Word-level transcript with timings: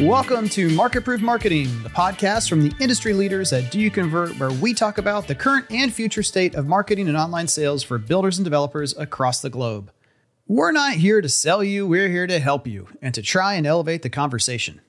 Welcome 0.00 0.48
to 0.50 0.68
Market 0.70 1.04
Proof 1.04 1.20
Marketing, 1.20 1.64
the 1.82 1.88
podcast 1.88 2.48
from 2.48 2.62
the 2.62 2.72
industry 2.78 3.12
leaders 3.12 3.52
at 3.52 3.72
Do 3.72 3.80
You 3.80 3.90
Convert, 3.90 4.38
where 4.38 4.52
we 4.52 4.72
talk 4.72 4.98
about 4.98 5.26
the 5.26 5.34
current 5.34 5.66
and 5.70 5.92
future 5.92 6.22
state 6.22 6.54
of 6.54 6.68
marketing 6.68 7.08
and 7.08 7.16
online 7.16 7.48
sales 7.48 7.82
for 7.82 7.98
builders 7.98 8.38
and 8.38 8.44
developers 8.44 8.96
across 8.96 9.42
the 9.42 9.50
globe. 9.50 9.90
We're 10.46 10.70
not 10.70 10.94
here 10.94 11.20
to 11.20 11.28
sell 11.28 11.64
you, 11.64 11.84
we're 11.84 12.08
here 12.08 12.28
to 12.28 12.38
help 12.38 12.64
you 12.68 12.86
and 13.02 13.12
to 13.12 13.22
try 13.22 13.54
and 13.54 13.66
elevate 13.66 14.02
the 14.02 14.08
conversation. 14.08 14.80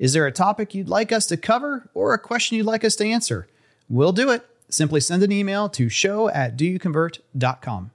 Is 0.00 0.14
there 0.14 0.26
a 0.26 0.32
topic 0.32 0.74
you'd 0.74 0.88
like 0.88 1.12
us 1.12 1.26
to 1.26 1.36
cover 1.36 1.88
or 1.94 2.12
a 2.12 2.18
question 2.18 2.56
you'd 2.56 2.66
like 2.66 2.84
us 2.84 2.96
to 2.96 3.06
answer? 3.06 3.46
We'll 3.88 4.10
do 4.10 4.30
it. 4.30 4.44
Simply 4.68 4.98
send 4.98 5.22
an 5.22 5.30
email 5.30 5.68
to 5.68 5.88
show 5.88 6.28
at 6.30 6.58
doyouconvert.com. 6.58 7.92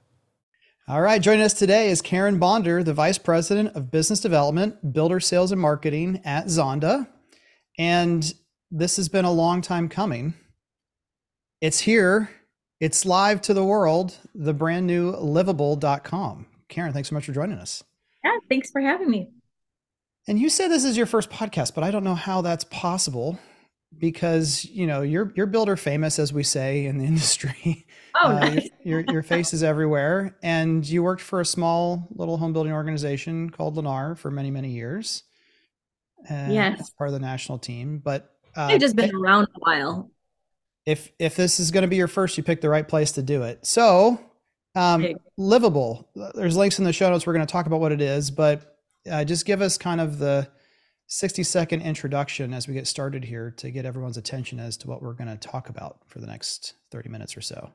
All 0.92 1.00
right, 1.00 1.22
joining 1.22 1.40
us 1.40 1.54
today 1.54 1.88
is 1.88 2.02
Karyn 2.02 2.38
Bonder, 2.38 2.82
the 2.82 2.92
Vice 2.92 3.16
President 3.16 3.74
of 3.74 3.90
Business 3.90 4.20
Development, 4.20 4.92
Builder 4.92 5.20
Sales 5.20 5.50
and 5.50 5.58
Marketing 5.58 6.20
at 6.22 6.48
Zonda. 6.48 7.08
And 7.78 8.30
this 8.70 8.98
has 8.98 9.08
been 9.08 9.24
a 9.24 9.32
long 9.32 9.62
time 9.62 9.88
coming. 9.88 10.34
It's 11.62 11.78
here, 11.78 12.28
it's 12.78 13.06
live 13.06 13.40
to 13.40 13.54
the 13.54 13.64
world, 13.64 14.18
the 14.34 14.52
brand 14.52 14.86
new 14.86 15.12
livabl.com. 15.12 16.44
Karen, 16.68 16.92
thanks 16.92 17.08
so 17.08 17.14
much 17.14 17.24
for 17.24 17.32
joining 17.32 17.56
us. 17.56 17.82
Yeah, 18.22 18.36
thanks 18.50 18.70
for 18.70 18.82
having 18.82 19.08
me. 19.08 19.30
And 20.28 20.38
you 20.38 20.50
say 20.50 20.68
this 20.68 20.84
is 20.84 20.98
your 20.98 21.06
first 21.06 21.30
podcast, 21.30 21.74
but 21.74 21.84
I 21.84 21.90
don't 21.90 22.04
know 22.04 22.14
how 22.14 22.42
that's 22.42 22.64
possible 22.64 23.38
because 23.98 24.64
you 24.64 24.86
know 24.86 25.02
you're 25.02 25.32
you're 25.34 25.46
builder 25.46 25.76
famous 25.76 26.18
as 26.18 26.32
we 26.32 26.42
say 26.42 26.86
in 26.86 26.98
the 26.98 27.04
industry. 27.12 27.86
Oh 28.14 28.28
uh, 28.28 28.40
nice. 28.40 28.68
your, 28.84 29.00
your 29.08 29.22
face 29.22 29.54
is 29.54 29.62
everywhere. 29.62 30.36
And 30.42 30.86
you 30.86 31.02
worked 31.02 31.22
for 31.22 31.40
a 31.40 31.46
small 31.46 32.08
little 32.14 32.36
home 32.36 32.52
building 32.52 32.72
organization 32.72 33.50
called 33.50 33.76
lennar 33.76 34.18
for 34.18 34.30
many 34.30 34.50
many 34.50 34.70
years 34.70 35.22
yes. 36.28 36.80
as 36.80 36.90
part 36.90 37.08
of 37.08 37.14
the 37.14 37.20
national 37.20 37.58
team. 37.58 37.98
But 37.98 38.34
uh, 38.54 38.68
they've 38.68 38.80
just 38.80 38.96
been 38.96 39.14
around 39.14 39.48
a 39.54 39.58
while. 39.58 40.10
If 40.84 41.10
if 41.18 41.36
this 41.36 41.60
is 41.60 41.70
going 41.70 41.82
to 41.82 41.88
be 41.88 41.96
your 41.96 42.08
first 42.08 42.36
you 42.36 42.42
picked 42.42 42.62
the 42.62 42.68
right 42.68 42.86
place 42.86 43.12
to 43.12 43.22
do 43.22 43.44
it. 43.44 43.66
So 43.66 44.20
um, 44.74 45.06
livabl. 45.38 46.06
There's 46.34 46.56
links 46.56 46.78
in 46.78 46.84
the 46.84 46.92
show 46.92 47.10
notes. 47.10 47.26
We're 47.26 47.34
going 47.34 47.46
to 47.46 47.52
talk 47.52 47.66
about 47.66 47.80
what 47.80 47.92
it 47.92 48.00
is 48.00 48.30
but 48.30 48.76
uh, 49.10 49.24
just 49.24 49.46
give 49.46 49.62
us 49.62 49.78
kind 49.78 50.00
of 50.00 50.18
the 50.18 50.48
60 51.12 51.42
second 51.42 51.82
introduction 51.82 52.54
as 52.54 52.66
we 52.66 52.72
get 52.72 52.86
started 52.86 53.22
here 53.22 53.50
to 53.58 53.70
get 53.70 53.84
everyone's 53.84 54.16
attention 54.16 54.58
as 54.58 54.78
to 54.78 54.88
what 54.88 55.02
we're 55.02 55.12
going 55.12 55.28
to 55.28 55.36
talk 55.36 55.68
about 55.68 55.98
for 56.06 56.20
the 56.20 56.26
next 56.26 56.72
30 56.90 57.10
minutes 57.10 57.36
or 57.36 57.42
so. 57.42 57.70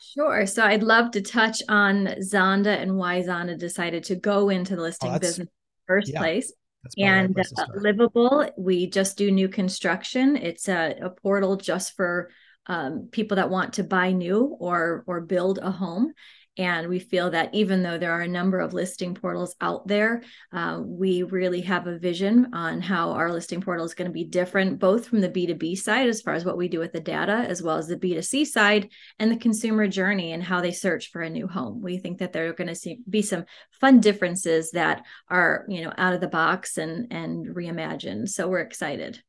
Sure. 0.00 0.46
So 0.46 0.64
I'd 0.64 0.82
love 0.82 1.10
to 1.10 1.20
touch 1.20 1.62
on 1.68 2.06
Zonda 2.22 2.80
and 2.80 2.96
why 2.96 3.20
Zonda 3.20 3.58
decided 3.58 4.02
to 4.04 4.16
go 4.16 4.48
into 4.48 4.76
the 4.76 4.82
listing 4.82 5.10
oh, 5.10 5.18
business 5.18 5.48
first 5.86 6.10
yeah, 6.10 6.20
place. 6.20 6.54
And 6.96 7.38
uh, 7.38 7.66
livabl, 7.76 8.50
we 8.56 8.86
just 8.86 9.18
do 9.18 9.30
new 9.30 9.50
construction. 9.50 10.38
It's 10.38 10.66
a, 10.66 10.96
a 11.02 11.10
portal 11.10 11.56
just 11.56 11.94
for 11.96 12.30
um, 12.66 13.10
people 13.12 13.36
that 13.36 13.50
want 13.50 13.74
to 13.74 13.84
buy 13.84 14.12
new 14.12 14.56
or 14.58 15.04
or 15.06 15.20
build 15.20 15.58
a 15.58 15.70
home. 15.70 16.14
And 16.58 16.88
we 16.88 16.98
feel 16.98 17.30
that 17.30 17.54
even 17.54 17.82
though 17.82 17.96
there 17.96 18.12
are 18.12 18.22
a 18.22 18.28
number 18.28 18.58
of 18.58 18.74
listing 18.74 19.14
portals 19.14 19.54
out 19.60 19.86
there, 19.86 20.22
uh, 20.52 20.80
we 20.84 21.22
really 21.22 21.60
have 21.62 21.86
a 21.86 21.98
vision 21.98 22.48
on 22.52 22.80
how 22.80 23.12
our 23.12 23.32
listing 23.32 23.60
portal 23.60 23.84
is 23.84 23.94
going 23.94 24.10
to 24.10 24.12
be 24.12 24.24
different, 24.24 24.78
both 24.78 25.06
from 25.06 25.20
the 25.20 25.28
B2B 25.28 25.78
side, 25.78 26.08
as 26.08 26.20
far 26.20 26.34
as 26.34 26.44
what 26.44 26.58
we 26.58 26.68
do 26.68 26.80
with 26.80 26.92
the 26.92 27.00
data, 27.00 27.32
as 27.32 27.62
well 27.62 27.76
as 27.76 27.86
the 27.86 27.96
B2C 27.96 28.46
side 28.46 28.90
and 29.18 29.30
the 29.30 29.36
consumer 29.36 29.86
journey 29.86 30.32
and 30.32 30.42
how 30.42 30.60
they 30.60 30.72
search 30.72 31.10
for 31.10 31.22
a 31.22 31.30
new 31.30 31.46
home. 31.46 31.80
We 31.80 31.98
think 31.98 32.18
that 32.18 32.32
there 32.32 32.48
are 32.48 32.52
going 32.52 32.74
to 32.74 32.96
be 33.08 33.22
some 33.22 33.44
fun 33.80 34.00
differences 34.00 34.72
that 34.72 35.04
are, 35.28 35.64
you 35.68 35.82
know, 35.82 35.92
out 35.96 36.14
of 36.14 36.20
the 36.20 36.28
box 36.28 36.78
and 36.78 37.12
and 37.12 37.46
reimagined. 37.46 38.28
So 38.28 38.48
we're 38.48 38.60
excited. 38.60 39.22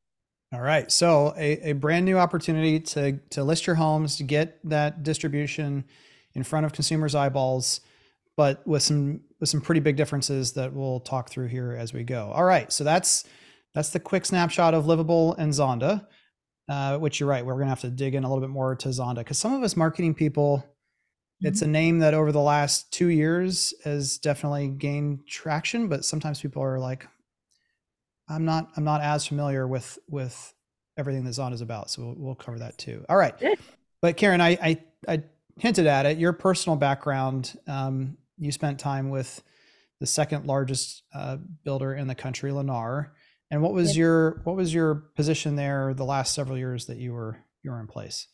All 0.53 0.61
right. 0.61 0.91
So 0.91 1.33
a, 1.37 1.69
a 1.69 1.73
brand 1.73 2.05
new 2.05 2.17
opportunity 2.17 2.79
to 2.79 3.13
to 3.29 3.43
list 3.43 3.67
your 3.67 3.75
homes, 3.75 4.17
to 4.17 4.23
get 4.23 4.59
that 4.65 5.03
distribution 5.03 5.85
in 6.33 6.43
front 6.43 6.65
of 6.65 6.73
consumers' 6.73 7.15
eyeballs, 7.15 7.81
but 8.37 8.65
with 8.65 8.83
some 8.83 9.21
with 9.39 9.49
some 9.49 9.61
pretty 9.61 9.81
big 9.81 9.97
differences 9.97 10.53
that 10.53 10.73
we'll 10.73 10.99
talk 10.99 11.29
through 11.29 11.47
here 11.47 11.75
as 11.77 11.93
we 11.93 12.03
go. 12.03 12.31
All 12.33 12.43
right, 12.43 12.71
so 12.71 12.83
that's 12.83 13.25
that's 13.73 13.89
the 13.89 13.99
quick 13.99 14.25
snapshot 14.25 14.73
of 14.73 14.85
Livabl 14.85 15.37
and 15.37 15.51
Zonda. 15.51 16.07
Uh, 16.69 16.97
which 16.97 17.19
you're 17.19 17.27
right, 17.27 17.45
we're 17.45 17.57
gonna 17.57 17.67
have 17.67 17.81
to 17.81 17.89
dig 17.89 18.15
in 18.15 18.23
a 18.23 18.27
little 18.27 18.41
bit 18.41 18.49
more 18.49 18.75
to 18.75 18.89
Zonda 18.89 19.17
because 19.17 19.37
some 19.37 19.53
of 19.53 19.61
us 19.63 19.75
marketing 19.75 20.13
people, 20.13 20.59
mm-hmm. 20.59 21.47
it's 21.47 21.61
a 21.61 21.67
name 21.67 21.99
that 21.99 22.13
over 22.13 22.31
the 22.31 22.39
last 22.39 22.93
two 22.93 23.07
years 23.07 23.73
has 23.83 24.17
definitely 24.19 24.69
gained 24.69 25.27
traction, 25.27 25.89
but 25.89 26.05
sometimes 26.05 26.39
people 26.39 26.63
are 26.63 26.79
like, 26.79 27.05
I'm 28.29 28.45
not 28.45 28.69
I'm 28.77 28.85
not 28.85 29.01
as 29.01 29.27
familiar 29.27 29.67
with 29.67 29.99
with 30.07 30.53
everything 30.97 31.25
that 31.25 31.31
Zonda 31.31 31.53
is 31.53 31.61
about, 31.61 31.89
so 31.89 32.03
we'll, 32.03 32.15
we'll 32.17 32.35
cover 32.35 32.59
that 32.59 32.77
too. 32.77 33.03
All 33.09 33.17
right, 33.17 33.35
but 34.01 34.15
Karyn, 34.15 34.39
I 34.39 34.57
I, 34.61 34.83
I 35.07 35.23
hinted 35.57 35.87
at 35.87 36.05
it. 36.05 36.17
Your 36.17 36.33
personal 36.33 36.75
background, 36.75 37.57
um, 37.67 38.17
you 38.37 38.51
spent 38.51 38.79
time 38.79 39.09
with 39.09 39.41
the 39.99 40.07
second 40.07 40.45
largest 40.45 41.03
uh, 41.13 41.37
builder 41.63 41.93
in 41.93 42.07
the 42.07 42.15
country, 42.15 42.51
Lennar. 42.51 43.09
And 43.51 43.61
what 43.61 43.73
was 43.73 43.97
your 43.97 44.41
what 44.45 44.55
was 44.55 44.73
your 44.73 44.95
position 45.15 45.55
there 45.55 45.93
the 45.93 46.05
last 46.05 46.33
several 46.33 46.57
years 46.57 46.85
that 46.85 46.97
you 46.97 47.13
were 47.13 47.37
you 47.63 47.71
were 47.71 47.79
in 47.79 47.87
place? 47.87 48.27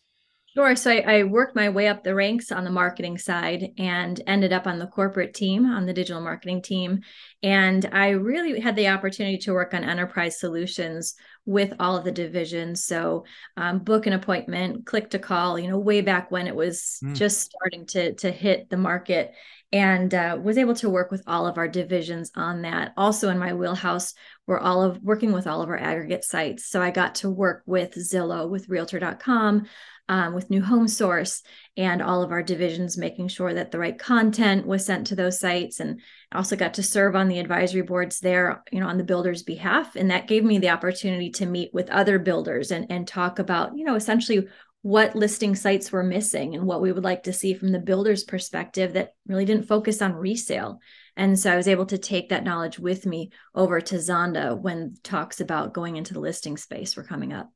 Sure. 0.58 0.76
So 0.76 0.90
I, 0.90 1.20
I, 1.20 1.24
worked 1.24 1.56
my 1.56 1.70
way 1.70 1.88
up 1.88 2.04
the 2.04 2.16
ranks 2.16 2.52
on 2.52 2.64
the 2.64 2.72
marketing 2.72 3.20
side 3.20 3.74
and 3.78 4.20
ended 4.26 4.52
up 4.52 4.66
on 4.66 4.80
the 4.80 4.88
corporate 4.88 5.36
team, 5.36 5.68
on 5.68 5.86
the 5.86 5.94
digital 5.94 6.20
marketing 6.20 6.64
team. 6.64 7.02
And 7.44 7.88
I 7.94 8.10
really 8.10 8.60
had 8.60 8.76
the 8.76 8.88
opportunity 8.88 9.38
to 9.38 9.54
work 9.54 9.76
on 9.76 9.84
enterprise 9.84 10.40
solutions 10.40 11.14
with 11.46 11.76
all 11.80 11.96
of 11.96 12.06
the 12.06 12.12
divisions. 12.12 12.84
So 12.86 13.26
um, 13.56 13.80
book 13.80 14.08
an 14.08 14.14
appointment, 14.14 14.88
click 14.88 15.12
to 15.12 15.20
call, 15.20 15.60
you 15.60 15.70
know, 15.70 15.78
way 15.78 16.02
back 16.02 16.32
when 16.32 16.48
it 16.48 16.56
was 16.56 16.98
mm. 17.04 17.16
just 17.16 17.40
starting 17.40 17.86
to, 17.90 18.16
to 18.16 18.32
hit 18.32 18.72
the 18.72 18.78
market 18.78 19.36
and 19.72 20.14
uh, 20.14 20.40
was 20.42 20.58
able 20.58 20.76
to 20.76 20.90
work 20.90 21.12
with 21.12 21.22
all 21.28 21.46
of 21.46 21.58
our 21.58 21.68
divisions 21.68 22.32
on 22.36 22.64
that. 22.64 22.94
Also 22.98 23.30
in 23.30 23.38
my 23.38 23.54
wheelhouse, 23.54 24.14
we're 24.48 24.60
all 24.60 24.82
of 24.82 25.04
working 25.04 25.34
with 25.34 25.46
all 25.46 25.62
of 25.62 25.70
our 25.70 25.78
aggregate 25.78 26.24
sites. 26.24 26.68
So 26.68 26.82
I 26.82 26.90
got 26.90 27.16
to 27.16 27.30
work 27.30 27.64
with 27.66 27.94
Zillow, 27.94 28.50
with 28.50 28.70
Realtor.com, 28.70 29.68
um, 30.10 30.34
with 30.34 30.50
New 30.50 30.62
Home 30.62 30.88
Source, 30.88 31.44
and 31.76 32.02
all 32.02 32.24
of 32.24 32.32
our 32.32 32.44
divisions, 32.44 32.98
making 32.98 33.28
sure 33.28 33.54
that 33.54 33.72
the 33.72 33.80
right 33.80 33.98
content 33.98 34.66
was 34.66 34.86
sent 34.86 35.08
to 35.08 35.16
those 35.16 35.40
sites. 35.40 35.80
And 35.80 36.02
also 36.34 36.56
got 36.56 36.74
to 36.76 36.84
serve 36.84 37.16
on 37.16 37.28
the 37.28 37.40
advisory 37.40 37.82
boards 37.82 38.20
there, 38.20 38.64
you 38.72 38.80
know, 38.80 38.88
on 38.88 38.98
the 38.98 39.04
builder's 39.04 39.44
behalf. 39.44 39.96
And 39.96 40.12
that 40.12 40.28
gave 40.28 40.44
me 40.44 40.60
the 40.60 40.70
opportunity 40.70 41.30
to 41.32 41.46
meet 41.46 41.74
with 41.74 41.90
other 41.90 42.20
builders 42.20 42.72
and, 42.72 42.86
and 42.90 43.08
talk 43.08 43.40
about, 43.40 43.78
you 43.78 43.86
know, 43.86 43.96
essentially 43.96 44.48
what 44.82 45.16
listing 45.16 45.56
sites 45.56 45.92
were 45.92 46.04
missing 46.04 46.56
and 46.56 46.66
what 46.66 46.82
we 46.82 46.92
would 46.92 47.04
like 47.04 47.24
to 47.24 47.34
see 47.34 47.54
from 47.54 47.72
the 47.72 47.80
builder's 47.80 48.24
perspective 48.24 48.94
that 48.94 49.14
really 49.28 49.46
didn't 49.46 49.68
focus 49.68 50.02
on 50.02 50.14
resale. 50.14 50.80
And 51.16 51.38
so 51.38 51.52
I 51.52 51.58
was 51.58 51.68
able 51.68 51.88
to 51.88 51.98
take 51.98 52.30
that 52.30 52.44
knowledge 52.44 52.78
with 52.78 53.06
me 53.06 53.32
over 53.56 53.82
to 53.82 53.96
Zonda 53.96 54.58
when 54.58 54.96
talks 55.04 55.42
about 55.42 55.74
going 55.74 55.98
into 55.98 56.14
the 56.14 56.20
listing 56.20 56.58
space 56.58 56.96
were 56.96 57.04
coming 57.04 57.34
up. 57.34 57.50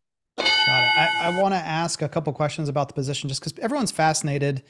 Got 0.66 0.83
it. 0.83 0.91
I, 0.97 1.09
I 1.23 1.41
want 1.41 1.53
to 1.53 1.59
ask 1.59 2.01
a 2.01 2.09
couple 2.09 2.31
questions 2.33 2.69
about 2.69 2.88
the 2.88 2.94
position 2.94 3.29
just 3.29 3.41
because 3.41 3.57
everyone's 3.59 3.91
fascinated 3.91 4.63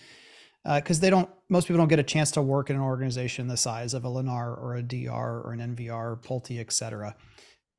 because 0.64 1.00
uh, 1.00 1.02
they 1.02 1.10
don't 1.10 1.30
most 1.50 1.68
people 1.68 1.80
don't 1.80 1.88
get 1.88 2.00
a 2.00 2.04
chance 2.04 2.32
to 2.32 2.42
work 2.42 2.70
in 2.70 2.76
an 2.76 2.82
organization 2.82 3.48
the 3.48 3.58
size 3.58 3.94
of 3.94 4.06
a 4.06 4.08
Lennar 4.08 4.58
or 4.58 4.76
a 4.76 4.84
DR 4.84 5.42
or 5.44 5.54
an 5.54 5.76
NVR, 5.76 6.24
Pulte, 6.24 6.60
et 6.60 6.72
cetera 6.72 7.16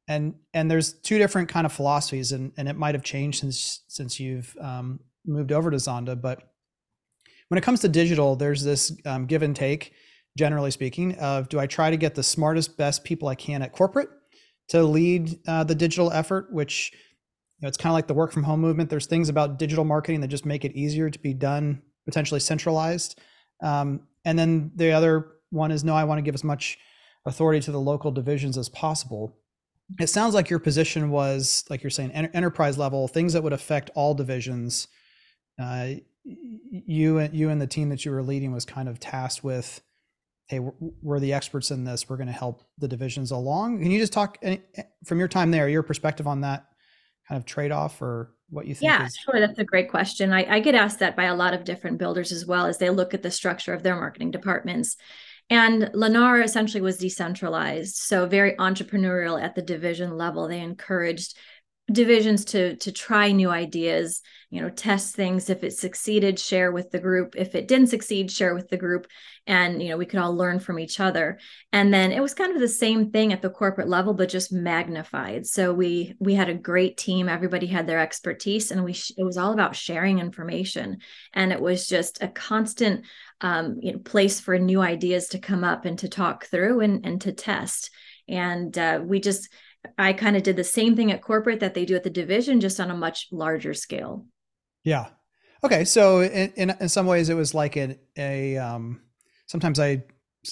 and 0.08 0.34
and 0.52 0.70
there's 0.70 0.92
two 0.92 1.18
different 1.18 1.48
kind 1.48 1.66
of 1.66 1.72
philosophies 1.72 2.32
and 2.32 2.52
and 2.56 2.68
it 2.68 2.76
might 2.76 2.94
have 2.94 3.04
changed 3.04 3.40
since 3.40 3.82
since 3.88 4.18
you've 4.18 4.56
um, 4.60 5.00
moved 5.26 5.52
over 5.52 5.70
to 5.70 5.76
zonda 5.76 6.20
but 6.20 6.52
when 7.48 7.58
it 7.58 7.62
comes 7.62 7.80
to 7.80 7.88
digital 7.88 8.36
there's 8.36 8.62
this 8.62 8.96
um, 9.06 9.26
give 9.26 9.42
and 9.42 9.54
take 9.54 9.92
generally 10.36 10.70
speaking 10.70 11.15
of 11.16 11.48
do 11.48 11.60
i 11.60 11.66
try 11.66 11.91
to 11.91 11.97
get 11.97 12.15
the 12.15 12.22
smartest 12.22 12.76
best 12.76 13.04
people 13.04 13.28
i 13.28 13.34
can 13.34 13.62
at 13.62 13.72
corporate 13.72 14.08
to 14.68 14.82
lead 14.82 15.38
uh, 15.47 15.62
the 15.65 15.74
digital 15.74 16.10
effort 16.12 16.53
which 16.53 16.92
know, 17.62 17.68
it's 17.68 17.76
kind 17.76 17.92
of 17.92 17.94
like 17.94 18.09
the 18.09 18.14
work 18.14 18.32
from 18.32 18.42
home 18.42 18.60
movement. 18.60 18.91
There's 18.91 19.06
things 19.06 19.28
about 19.28 19.59
digital 19.59 19.84
marketing 19.84 20.20
that 20.20 20.28
just 20.28 20.44
make 20.44 20.64
it 20.64 20.72
easier 20.72 21.09
to 21.09 21.18
be 21.18 21.32
done 21.32 21.82
potentially 22.04 22.41
centralized. 22.41 23.18
Um, 23.62 24.00
and 24.24 24.38
then 24.38 24.72
the 24.74 24.92
other 24.92 25.28
one 25.50 25.70
is 25.70 25.84
no 25.84 25.94
i 25.94 26.04
want 26.04 26.18
to 26.18 26.22
give 26.22 26.34
as 26.34 26.42
much 26.42 26.78
authority 27.26 27.60
to 27.60 27.70
the 27.70 27.80
local 27.80 28.10
divisions 28.10 28.59
as 28.59 28.68
possible. 28.68 29.36
It 30.00 30.09
sounds 30.09 30.34
like 30.34 30.48
your 30.48 30.59
position 30.59 31.10
was 31.10 31.64
like 31.68 31.82
you're 31.82 31.91
saying 31.91 32.10
enterprise 32.10 32.78
level 32.78 33.06
things 33.06 33.32
that 33.34 33.42
would 33.42 33.53
affect 33.53 33.91
all 33.94 34.15
divisions. 34.15 34.88
Uh, 35.60 35.94
you 36.24 37.18
and 37.18 37.34
you 37.34 37.50
and 37.50 37.60
the 37.60 37.66
team 37.66 37.91
that 37.91 38.04
you 38.04 38.10
were 38.10 38.22
leading 38.22 38.53
was 38.53 38.65
kind 38.65 38.88
of 38.88 38.98
tasked 38.98 39.44
with 39.44 39.82
hey 40.48 40.60
we're, 40.60 41.20
the 41.20 41.32
experts 41.32 41.70
in 41.70 41.84
this 41.84 42.08
we're 42.08 42.16
going 42.16 42.26
to 42.26 42.32
help 42.32 42.62
the 42.78 42.88
divisions 42.88 43.30
along. 43.30 43.80
Can 43.80 43.91
you 43.91 43.98
just 43.98 44.12
talk 44.12 44.38
eh, 44.42 44.58
eh, 44.76 44.82
from 45.04 45.18
your 45.18 45.28
time 45.28 45.50
there 45.50 45.68
your 45.68 45.82
perspective 45.82 46.26
on 46.26 46.41
that 46.41 46.66
kind 47.32 47.40
of 47.40 47.46
trade-off 47.46 48.02
or 48.02 48.34
what 48.50 48.66
you 48.66 48.74
think 48.74 48.90
yeah 48.90 49.06
is- 49.06 49.16
sure 49.16 49.40
that's 49.40 49.58
a 49.58 49.64
great 49.64 49.90
question 49.90 50.32
I, 50.32 50.56
I 50.56 50.60
get 50.60 50.74
asked 50.74 50.98
that 50.98 51.16
by 51.16 51.24
a 51.24 51.34
lot 51.34 51.54
of 51.54 51.64
different 51.64 51.98
builders 51.98 52.32
as 52.32 52.44
well 52.46 52.66
as 52.66 52.78
they 52.78 52.90
look 52.90 53.14
at 53.14 53.22
the 53.22 53.30
structure 53.30 53.72
of 53.72 53.82
their 53.82 53.96
marketing 53.96 54.30
departments 54.30 54.96
And 55.50 55.90
Lennar 55.94 56.42
essentially 56.42 56.80
was 56.80 56.98
decentralized, 56.98 57.96
so 57.96 58.26
very 58.26 58.54
entrepreneurial 58.56 59.42
at 59.42 59.54
the 59.54 59.62
division 59.62 60.16
level. 60.16 60.48
They 60.48 60.60
encouraged 60.60 61.36
divisions 61.90 62.44
to 62.46 62.76
to 62.76 62.92
try 62.92 63.32
new 63.32 63.50
ideas 63.50 64.22
you 64.52 64.60
know 64.60 64.68
test 64.68 65.16
things. 65.16 65.48
If 65.48 65.64
it 65.64 65.72
succeeded 65.72 66.38
share 66.38 66.72
with 66.72 66.90
the 66.90 66.98
group. 66.98 67.34
If 67.38 67.54
it 67.54 67.66
didn't 67.66 67.86
succeed 67.86 68.30
share 68.30 68.54
with 68.54 68.68
the 68.68 68.76
group. 68.76 69.06
And 69.46 69.82
you 69.82 69.88
know 69.88 69.96
we 69.96 70.04
could 70.04 70.18
all 70.18 70.36
learn 70.36 70.60
from 70.60 70.78
each 70.78 71.00
other. 71.00 71.38
And 71.72 71.92
then 71.92 72.12
it 72.12 72.20
was 72.20 72.34
kind 72.34 72.52
of 72.52 72.60
the 72.60 72.68
same 72.68 73.10
thing 73.10 73.32
at 73.32 73.40
the 73.40 73.48
corporate 73.48 73.88
level 73.88 74.12
but 74.12 74.28
just 74.28 74.52
magnified. 74.52 75.46
So 75.46 75.72
we 75.72 76.14
we 76.20 76.34
had 76.34 76.50
a 76.50 76.54
great 76.54 76.98
team. 76.98 77.30
Everybody 77.30 77.66
had 77.66 77.86
their 77.86 77.98
expertise 77.98 78.70
and 78.70 78.84
we 78.84 78.92
it 79.16 79.24
was 79.24 79.38
all 79.38 79.54
about 79.54 79.74
sharing 79.74 80.18
information. 80.18 80.98
And 81.32 81.50
it 81.50 81.60
was 81.60 81.88
just 81.88 82.22
a 82.22 82.28
constant 82.28 83.06
um, 83.40 83.78
you 83.80 83.92
know, 83.92 84.00
place 84.00 84.38
for 84.38 84.58
new 84.58 84.82
ideas 84.82 85.28
to 85.28 85.38
come 85.38 85.64
up 85.64 85.86
and 85.86 85.98
to 86.00 86.10
talk 86.10 86.44
through 86.44 86.80
and 86.80 87.06
and 87.06 87.22
to 87.22 87.32
test. 87.32 87.90
And 88.28 88.76
uh, 88.76 89.00
we 89.02 89.18
just 89.18 89.48
I 89.98 90.12
kind 90.12 90.36
of 90.36 90.42
did 90.42 90.56
the 90.56 90.64
same 90.64 90.96
thing 90.96 91.10
at 91.10 91.22
corporate 91.22 91.60
that 91.60 91.74
they 91.74 91.84
do 91.84 91.96
at 91.96 92.04
the 92.04 92.10
division, 92.10 92.60
just 92.60 92.80
on 92.80 92.90
a 92.90 92.96
much 92.96 93.28
larger 93.32 93.74
scale. 93.74 94.26
Yeah. 94.84 95.08
Okay. 95.64 95.84
So 95.84 96.20
in, 96.20 96.52
in, 96.56 96.76
in 96.80 96.88
some 96.88 97.06
ways, 97.06 97.28
it 97.28 97.34
was 97.34 97.54
like 97.54 97.76
a, 97.76 97.98
a 98.16 98.56
um, 98.56 99.02
sometimes 99.46 99.78
I 99.78 100.04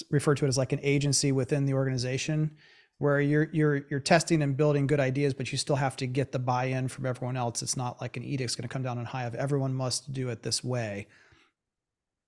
refer 0.09 0.35
to 0.35 0.45
it 0.45 0.47
as 0.47 0.57
like 0.57 0.73
an 0.73 0.79
agency 0.83 1.31
within 1.31 1.65
the 1.65 1.73
organization 1.73 2.51
where 2.97 3.19
you're 3.19 3.49
you're 3.51 3.81
you're 3.89 3.99
testing 3.99 4.41
and 4.41 4.55
building 4.55 4.87
good 4.87 4.99
ideas, 4.99 5.33
but 5.33 5.51
you 5.51 5.57
still 5.57 5.75
have 5.75 5.95
to 5.97 6.07
get 6.07 6.31
the 6.31 6.39
buy-in 6.39 6.87
from 6.87 7.05
everyone 7.05 7.35
else. 7.35 7.61
It's 7.61 7.77
not 7.77 7.99
like 7.99 8.15
an 8.15 8.23
edict's 8.23 8.55
going 8.55 8.67
to 8.67 8.71
come 8.71 8.83
down 8.83 8.97
on 8.97 9.05
high 9.05 9.23
of 9.23 9.35
everyone 9.35 9.73
must 9.73 10.13
do 10.13 10.29
it 10.29 10.43
this 10.43 10.63
way 10.63 11.07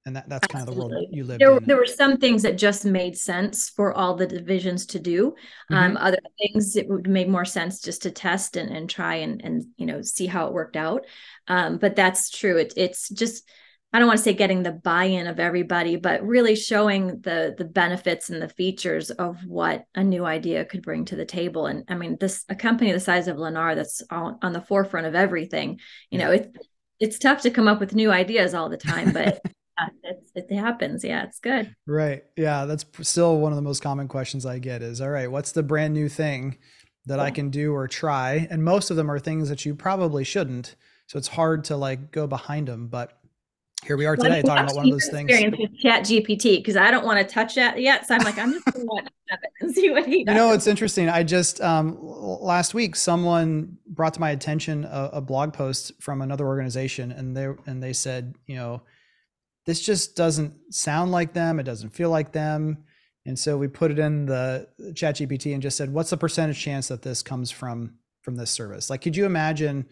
and 0.06 0.16
that, 0.16 0.28
that's 0.28 0.48
kind 0.48 0.68
Absolutely. 0.68 0.84
of 0.84 0.90
the 0.90 0.96
world 0.96 1.08
you 1.12 1.24
live 1.24 1.40
there, 1.40 1.58
in. 1.58 1.64
There 1.66 1.78
were 1.78 1.86
some 1.86 2.18
things 2.18 2.42
that 2.42 2.58
just 2.58 2.84
made 2.84 3.18
sense 3.18 3.70
for 3.70 3.94
all 3.94 4.16
the 4.16 4.28
divisions 4.28 4.86
to 4.88 5.00
do. 5.00 5.34
Mm-hmm. 5.72 5.76
Um, 5.76 5.98
other 5.98 6.20
things 6.38 6.76
it 6.76 6.90
would 6.90 7.08
make 7.08 7.30
more 7.30 7.46
sense 7.46 7.82
just 7.82 8.02
to 8.04 8.12
test 8.12 8.58
and, 8.58 8.70
and 8.70 8.90
try 8.90 9.16
and 9.16 9.42
and 9.44 9.64
you 9.78 9.86
know 9.86 10.02
see 10.02 10.28
how 10.28 10.48
it 10.48 10.54
worked 10.54 10.76
out. 10.76 11.06
Um, 11.48 11.78
but 11.78 11.96
that's 11.96 12.30
true. 12.30 12.58
It, 12.58 12.74
it's 12.76 13.08
just 13.10 13.50
I 13.94 14.00
don't 14.00 14.08
want 14.08 14.18
to 14.18 14.24
say 14.24 14.34
getting 14.34 14.64
the 14.64 14.72
buy-in 14.72 15.28
of 15.28 15.40
everybody, 15.40 15.98
but 15.98 16.26
really 16.26 16.56
showing 16.56 17.22
the 17.22 17.56
the 17.58 17.66
benefits 17.66 18.30
and 18.30 18.42
the 18.42 18.50
features 18.50 19.10
of 19.10 19.38
what 19.46 19.86
a 19.96 20.04
new 20.04 20.26
idea 20.26 20.66
could 20.66 20.82
bring 20.82 21.06
to 21.06 21.16
the 21.16 21.26
table. 21.26 21.68
And 21.68 21.86
I 21.88 21.96
mean, 21.96 22.18
this 22.20 22.44
a 22.50 22.56
company 22.56 22.92
the 22.92 23.00
size 23.00 23.30
of 23.30 23.38
Lennar 23.38 23.76
that's 23.76 24.02
on, 24.10 24.40
on 24.42 24.52
the 24.52 24.62
forefront 24.62 25.08
of 25.08 25.16
everything. 25.16 25.80
You 26.12 26.20
know, 26.20 26.32
it's 26.32 26.58
it's 27.00 27.20
tough 27.20 27.42
to 27.44 27.52
come 27.52 27.70
up 27.70 27.80
with 27.80 27.96
new 27.96 28.12
ideas 28.12 28.54
all 28.54 28.68
the 28.68 28.78
time, 28.78 29.14
but 29.14 29.40
it 30.36 30.52
happens. 30.52 31.04
Yeah, 31.04 31.24
it's 31.24 31.40
good. 31.40 31.76
Right. 31.88 32.24
Yeah, 32.38 32.66
that's 32.66 32.86
still 33.02 33.40
one 33.40 33.52
of 33.52 33.56
the 33.56 33.62
most 33.62 33.82
common 33.82 34.08
questions 34.08 34.46
I 34.46 34.60
get 34.60 34.82
is, 34.82 35.02
all 35.02 35.10
right, 35.10 35.32
what's 35.32 35.52
the 35.52 35.64
brand 35.64 35.94
new 35.94 36.10
thing 36.10 36.58
that 37.06 37.18
yeah. 37.18 37.24
I 37.24 37.32
can 37.32 37.50
do 37.50 37.74
or 37.74 37.88
try? 37.88 38.48
And 38.50 38.64
most 38.64 38.92
of 38.92 38.98
them 38.98 39.10
are 39.10 39.20
things 39.20 39.50
that 39.50 39.66
you 39.66 39.76
probably 39.76 40.24
shouldn't. 40.24 40.76
So 41.08 41.18
it's 41.18 41.28
hard 41.28 41.66
to 41.66 41.78
like 41.78 42.12
go 42.12 42.28
behind 42.28 42.68
them, 42.68 42.88
but 42.88 43.20
here 43.86 43.98
we 43.98 44.06
are 44.06 44.16
today 44.16 44.42
talking 44.42 44.64
about 44.64 44.76
one 44.76 44.86
of 44.86 44.92
those 44.92 45.10
things. 45.10 45.30
With 45.30 45.78
Chat 45.80 46.04
GPT 46.04 46.58
because 46.58 46.78
I 46.78 46.90
don't 46.90 47.06
want 47.06 47.20
to 47.20 47.34
touch 47.34 47.56
that 47.56 47.80
yet, 47.82 48.08
so 48.08 48.16
I'm 48.16 48.24
like, 48.24 48.38
I'm 48.38 48.54
just 48.54 48.66
going 48.66 48.88
to 48.88 49.12
and 49.62 49.74
see 49.74 49.90
what 49.90 50.06
he 50.06 50.24
does. 50.24 50.34
You 50.34 50.40
know, 50.40 50.52
it's 50.54 50.68
interesting. 50.68 51.10
I 51.10 51.24
just 51.24 51.62
um, 51.62 51.98
last 52.02 52.74
week 52.74 52.96
someone 52.96 53.78
brought 53.88 54.14
to 54.14 54.20
my 54.20 54.32
attention 54.32 54.86
a, 54.86 55.10
a 55.14 55.22
blog 55.22 55.54
post 55.54 55.92
from 56.00 56.22
another 56.22 56.46
organization, 56.46 57.12
and 57.12 57.36
they 57.36 57.50
and 57.66 57.82
they 57.82 57.94
said, 57.94 58.36
you 58.48 58.56
know, 58.56 58.82
this 59.66 59.82
just 59.82 60.16
doesn't 60.16 60.54
sound 60.74 61.12
like 61.12 61.34
them. 61.34 61.60
It 61.60 61.64
doesn't 61.64 61.92
feel 61.92 62.10
like 62.10 62.32
them. 62.32 62.84
And 63.26 63.40
so 63.40 63.58
we 63.58 63.68
put 63.68 63.92
it 63.92 64.00
in 64.00 64.26
the 64.26 64.68
chat 64.96 65.16
GPT 65.16 65.54
and 65.54 65.62
just 65.62 65.78
said, 65.78 65.94
what's 65.94 66.10
the 66.10 66.18
percentage 66.18 66.60
chance 66.60 66.90
that 66.90 67.02
this 67.02 67.24
comes 67.24 67.52
from, 67.52 67.96
from 68.22 68.36
this 68.36 68.52
service? 68.52 68.90
Like, 68.90 69.02
could 69.02 69.16
you 69.16 69.26
imagine 69.26 69.86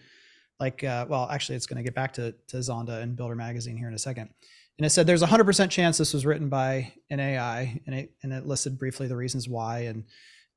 like, 0.59 0.83
uh, 0.83 1.05
well, 1.09 1.27
actually 1.29 1.55
it's 1.55 1.65
going 1.65 1.77
to 1.77 1.83
get 1.83 1.95
back 1.95 2.13
to, 2.13 2.35
to 2.47 2.57
Zonda 2.57 3.01
and 3.01 3.15
Builder 3.15 3.35
Magazine 3.35 3.75
here 3.75 3.87
in 3.87 3.95
a 3.95 3.99
second. 3.99 4.29
And 4.77 4.85
it 4.85 4.91
said, 4.91 5.07
there's 5.07 5.23
a 5.23 5.27
hundred 5.27 5.45
percent 5.45 5.71
chance 5.71 5.97
this 5.97 6.13
was 6.13 6.25
written 6.25 6.49
by 6.49 6.93
an 7.09 7.19
AI 7.19 7.81
and 7.87 7.95
it, 7.95 8.13
and 8.21 8.31
it 8.31 8.45
listed 8.45 8.77
briefly 8.77 9.07
the 9.07 9.15
reasons 9.15 9.49
why. 9.49 9.81
And, 9.81 10.05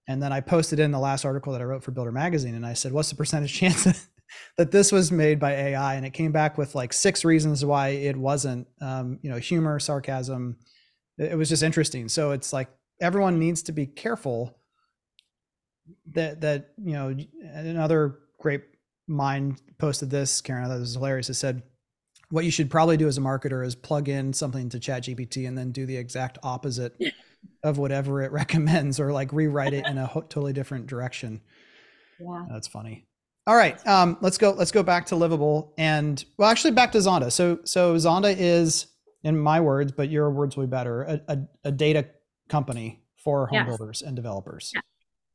and 0.07 0.23
then 0.23 0.33
I 0.33 0.41
posted 0.41 0.79
in 0.79 0.91
the 0.91 0.99
last 0.99 1.25
article 1.25 1.53
that 1.53 1.63
I 1.63 1.65
wrote 1.65 1.83
for 1.83 1.91
Builder 1.91 2.13
Magazine 2.13 2.55
and 2.55 2.67
I 2.67 2.75
said, 2.75 2.93
what's 2.93 3.09
the 3.09 3.17
percentage 3.17 3.55
chance 3.59 4.09
that 4.57 4.71
this 4.71 4.93
was 4.93 5.11
made 5.13 5.39
by 5.39 5.53
AI, 5.53 5.95
and 5.95 6.07
it 6.07 6.11
came 6.11 6.33
back 6.33 6.57
with 6.59 6.75
like 6.75 6.93
six 6.93 7.25
reasons 7.25 7.65
why 7.65 7.89
it 7.89 8.17
wasn't. 8.17 8.67
Um, 8.81 9.19
you 9.23 9.31
know, 9.31 9.39
humor, 9.39 9.79
sarcasm. 9.79 10.57
It, 11.19 11.37
was 11.37 11.49
just 11.49 11.63
interesting. 11.63 12.09
So 12.09 12.33
it's 12.33 12.53
like 12.53 12.69
everyone 13.01 13.39
needs 13.39 13.63
to 13.65 13.73
be 13.73 13.87
careful 13.87 14.57
that 16.13 16.41
that 16.41 16.71
you 16.83 16.93
know 16.93 17.15
another 17.43 18.19
great 18.39 18.63
mind 19.07 19.61
posted 19.79 20.11
this 20.11 20.41
karyn 20.41 20.65
i 20.65 20.69
that 20.69 20.81
was 20.81 20.95
hilarious 20.95 21.29
it 21.29 21.35
said 21.35 21.63
what 22.31 22.45
you 22.45 22.51
should 22.51 22.71
probably 22.71 22.97
do 22.97 23.07
as 23.07 23.19
a 23.19 23.21
marketer 23.21 23.65
is 23.65 23.75
plug 23.75 24.09
in 24.09 24.33
something 24.33 24.69
to 24.69 24.81
chat 24.81 25.03
gpt 25.03 25.47
and 25.47 25.59
then 25.59 25.73
do 25.73 25.85
the 25.85 25.97
exact 25.97 26.39
opposite 26.43 26.97
of 27.63 27.77
whatever 27.77 28.23
it 28.23 28.33
recommends 28.41 28.99
or 28.99 29.13
like 29.13 29.33
rewrite 29.33 29.75
it 29.75 29.87
in 29.87 29.99
a 29.99 30.09
totally 30.15 30.53
different 30.53 30.87
direction 30.87 31.41
yeah 32.19 32.47
that's 32.51 32.69
funny 32.69 33.07
all 33.47 33.57
right, 33.57 33.85
um, 33.87 34.17
let's 34.21 34.39
go. 34.39 34.53
Let's 34.53 34.73
go 34.73 34.83
back 34.83 35.07
to 35.07 35.15
livabl, 35.15 35.73
and 35.77 36.25
well, 36.39 36.51
actually, 36.51 36.71
back 36.71 36.93
to 36.93 36.99
Zonda. 36.99 37.31
So, 37.31 37.59
so 37.65 37.95
Zonda 37.97 38.35
is, 38.37 38.87
in 39.23 39.39
my 39.39 39.61
words, 39.61 39.93
but 39.93 40.09
your 40.09 40.31
words 40.31 40.57
will 40.57 40.65
be 40.65 40.71
better, 40.71 41.03
a, 41.03 41.21
a, 41.29 41.39
a 41.65 41.73
data 41.73 42.07
company 42.49 43.03
for 43.17 43.47
home 43.47 43.57
yes. 43.57 43.67
builders 43.67 44.03
and 44.03 44.17
developers. 44.17 44.73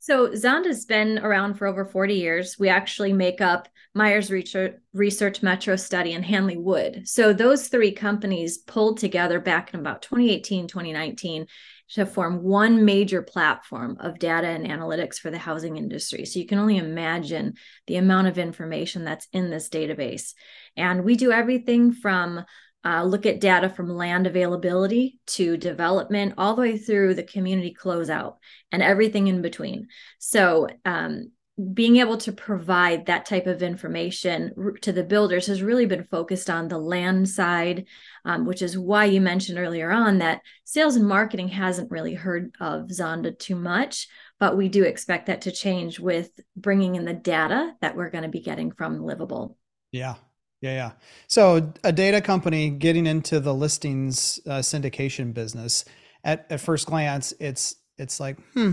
So 0.02 0.30
Zonda's 0.30 0.86
been 0.86 1.20
around 1.20 1.56
for 1.56 1.68
over 1.68 1.84
40 1.84 2.14
years. 2.14 2.58
We 2.58 2.70
actually 2.70 3.12
make 3.12 3.42
up 3.42 3.68
Meyers 3.94 4.32
Research, 4.32 4.80
Metrostudy 4.94 6.16
and 6.16 6.24
Hanley 6.24 6.58
Wood. 6.58 7.02
So 7.06 7.34
those 7.34 7.68
three 7.68 7.92
companies 7.92 8.60
pulled 8.60 8.98
together 8.98 9.40
back 9.42 9.74
in 9.74 9.80
about 9.82 10.02
2018, 10.02 10.68
2019 10.68 11.48
to 11.96 12.06
form 12.06 12.44
one 12.44 12.86
major 12.86 13.22
platform 13.22 13.98
of 14.00 14.20
data 14.20 14.48
and 14.48 14.66
analytics 14.66 15.16
for 15.16 15.32
the 15.32 15.40
housing 15.40 15.76
industry. 15.76 16.24
So 16.24 16.40
you 16.40 16.46
can 16.46 16.60
only 16.60 16.78
imagine 16.78 17.56
the 17.88 17.98
amount 17.98 18.28
of 18.28 18.38
information 18.38 19.04
that's 19.04 19.28
in 19.34 19.50
this 19.50 19.70
database. 19.70 20.34
And 20.78 21.04
we 21.04 21.16
do 21.16 21.32
everything 21.32 21.92
from 21.92 22.46
uh, 22.86 23.04
look 23.04 23.26
at 23.26 23.42
data 23.42 23.70
from 23.70 23.90
land 23.90 24.26
availability 24.26 25.20
to 25.28 25.58
development, 25.58 26.34
all 26.38 26.56
the 26.56 26.62
way 26.62 26.78
through 26.78 27.14
the 27.14 27.24
community 27.24 27.76
closeout 27.78 28.36
and 28.72 28.82
everything 28.82 29.28
in 29.28 29.42
between. 29.42 29.88
So, 30.18 30.68
um, 30.86 31.32
being 31.74 31.98
able 31.98 32.16
to 32.16 32.32
provide 32.32 33.06
that 33.06 33.26
type 33.26 33.46
of 33.46 33.62
information 33.62 34.54
to 34.82 34.94
the 34.94 35.04
builders 35.04 35.48
has 35.48 35.62
really 35.62 35.86
been 35.86 36.06
focused 36.06 36.50
on 36.50 36.68
the 36.68 36.78
land 36.78 37.28
side, 37.28 37.86
um, 38.24 38.46
which 38.46 38.62
is 38.62 38.78
why 38.78 39.06
you 39.06 39.20
mentioned 39.20 39.60
earlier 39.60 39.92
on 39.92 40.20
that 40.20 40.42
sales 40.64 40.96
and 40.96 41.06
marketing 41.06 41.50
hasn't 41.50 41.92
really 41.92 42.14
heard 42.14 42.56
of 42.62 42.88
Zonda 42.88 43.38
too 43.38 43.56
much, 43.56 44.08
but 44.40 44.56
we 44.56 44.70
do 44.70 44.84
expect 44.84 45.26
that 45.26 45.42
to 45.42 45.52
change 45.52 46.00
with 46.00 46.32
bringing 46.56 46.96
in 46.96 47.04
the 47.04 47.14
data 47.14 47.74
that 47.82 47.98
we're 47.98 48.10
going 48.10 48.24
to 48.24 48.30
be 48.30 48.42
getting 48.42 48.72
from 48.72 49.00
Livabl. 49.00 49.56
Yeah. 49.92 50.16
Yeah, 50.62 50.74
yeah. 50.74 50.92
So 51.28 51.72
a 51.84 51.92
data 51.92 52.22
company 52.22 52.70
getting 52.70 53.06
into 53.06 53.40
the 53.40 53.54
listings 53.54 54.40
uh, 54.46 54.60
syndication 54.60 55.34
business. 55.34 55.86
At 56.24 56.46
at 56.50 56.60
first 56.60 56.86
glance, 56.86 57.34
it's 57.40 57.76
it's 57.98 58.20
like, 58.20 58.38
hmm, 58.54 58.72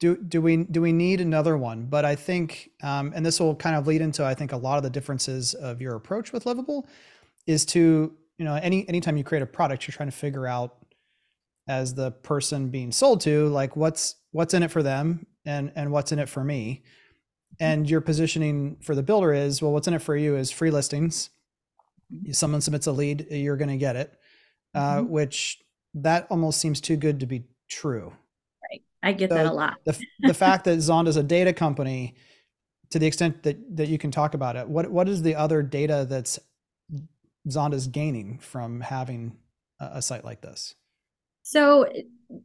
do 0.00 0.16
do 0.16 0.42
we 0.42 0.64
do 0.64 0.80
we 0.80 0.92
need 0.92 1.20
another 1.20 1.56
one? 1.56 1.86
But 1.86 2.04
I 2.04 2.16
think, 2.16 2.70
um, 2.82 3.12
and 3.14 3.24
this 3.24 3.38
will 3.38 3.54
kind 3.54 3.76
of 3.76 3.86
lead 3.86 4.00
into 4.00 4.24
I 4.24 4.34
think 4.34 4.52
a 4.52 4.56
lot 4.56 4.76
of 4.76 4.82
the 4.82 4.90
differences 4.90 5.54
of 5.54 5.80
your 5.80 5.94
approach 5.94 6.32
with 6.32 6.44
Livabl, 6.44 6.84
is 7.46 7.64
to 7.66 8.12
you 8.38 8.44
know 8.44 8.54
any 8.56 8.88
anytime 8.88 9.16
you 9.16 9.22
create 9.22 9.42
a 9.42 9.46
product, 9.46 9.86
you're 9.86 9.92
trying 9.92 10.10
to 10.10 10.16
figure 10.16 10.48
out 10.48 10.78
as 11.68 11.94
the 11.94 12.10
person 12.10 12.70
being 12.70 12.90
sold 12.90 13.20
to 13.20 13.48
like 13.48 13.76
what's 13.76 14.16
what's 14.32 14.54
in 14.54 14.62
it 14.62 14.70
for 14.70 14.82
them 14.82 15.26
and 15.44 15.70
and 15.76 15.92
what's 15.92 16.12
in 16.12 16.18
it 16.18 16.28
for 16.28 16.42
me 16.42 16.82
and 17.60 17.88
your 17.88 18.00
positioning 18.00 18.76
for 18.80 18.94
the 18.94 19.02
builder 19.02 19.32
is 19.32 19.60
well 19.60 19.72
what's 19.72 19.88
in 19.88 19.94
it 19.94 20.02
for 20.02 20.16
you 20.16 20.36
is 20.36 20.50
free 20.50 20.70
listings 20.70 21.30
mm-hmm. 22.12 22.32
someone 22.32 22.60
submits 22.60 22.86
a 22.86 22.92
lead 22.92 23.26
you're 23.30 23.56
going 23.56 23.70
to 23.70 23.76
get 23.76 23.96
it 23.96 24.14
uh, 24.74 24.96
mm-hmm. 24.96 25.08
which 25.08 25.60
that 25.94 26.26
almost 26.30 26.60
seems 26.60 26.80
too 26.80 26.96
good 26.96 27.20
to 27.20 27.26
be 27.26 27.44
true 27.68 28.12
Right. 28.70 28.82
I 29.02 29.12
get 29.12 29.30
so 29.30 29.36
that 29.36 29.46
a 29.46 29.52
lot. 29.52 29.76
the, 29.84 29.98
the 30.20 30.34
fact 30.34 30.64
that 30.64 30.78
Zonda 30.78 31.08
is 31.08 31.16
a 31.16 31.22
data 31.22 31.52
company, 31.52 32.16
to 32.90 32.98
the 32.98 33.06
extent 33.06 33.42
that 33.44 33.76
that 33.76 33.88
you 33.88 33.98
can 33.98 34.10
talk 34.10 34.34
about 34.34 34.56
it, 34.56 34.68
what 34.68 34.90
what 34.90 35.08
is 35.08 35.22
the 35.22 35.34
other 35.34 35.62
data 35.62 36.06
that's 36.08 36.38
Zonda's 37.48 37.86
gaining 37.86 38.38
from 38.38 38.80
having 38.80 39.36
a, 39.80 39.90
a 39.94 40.02
site 40.02 40.24
like 40.24 40.40
this? 40.40 40.74
So 41.42 41.90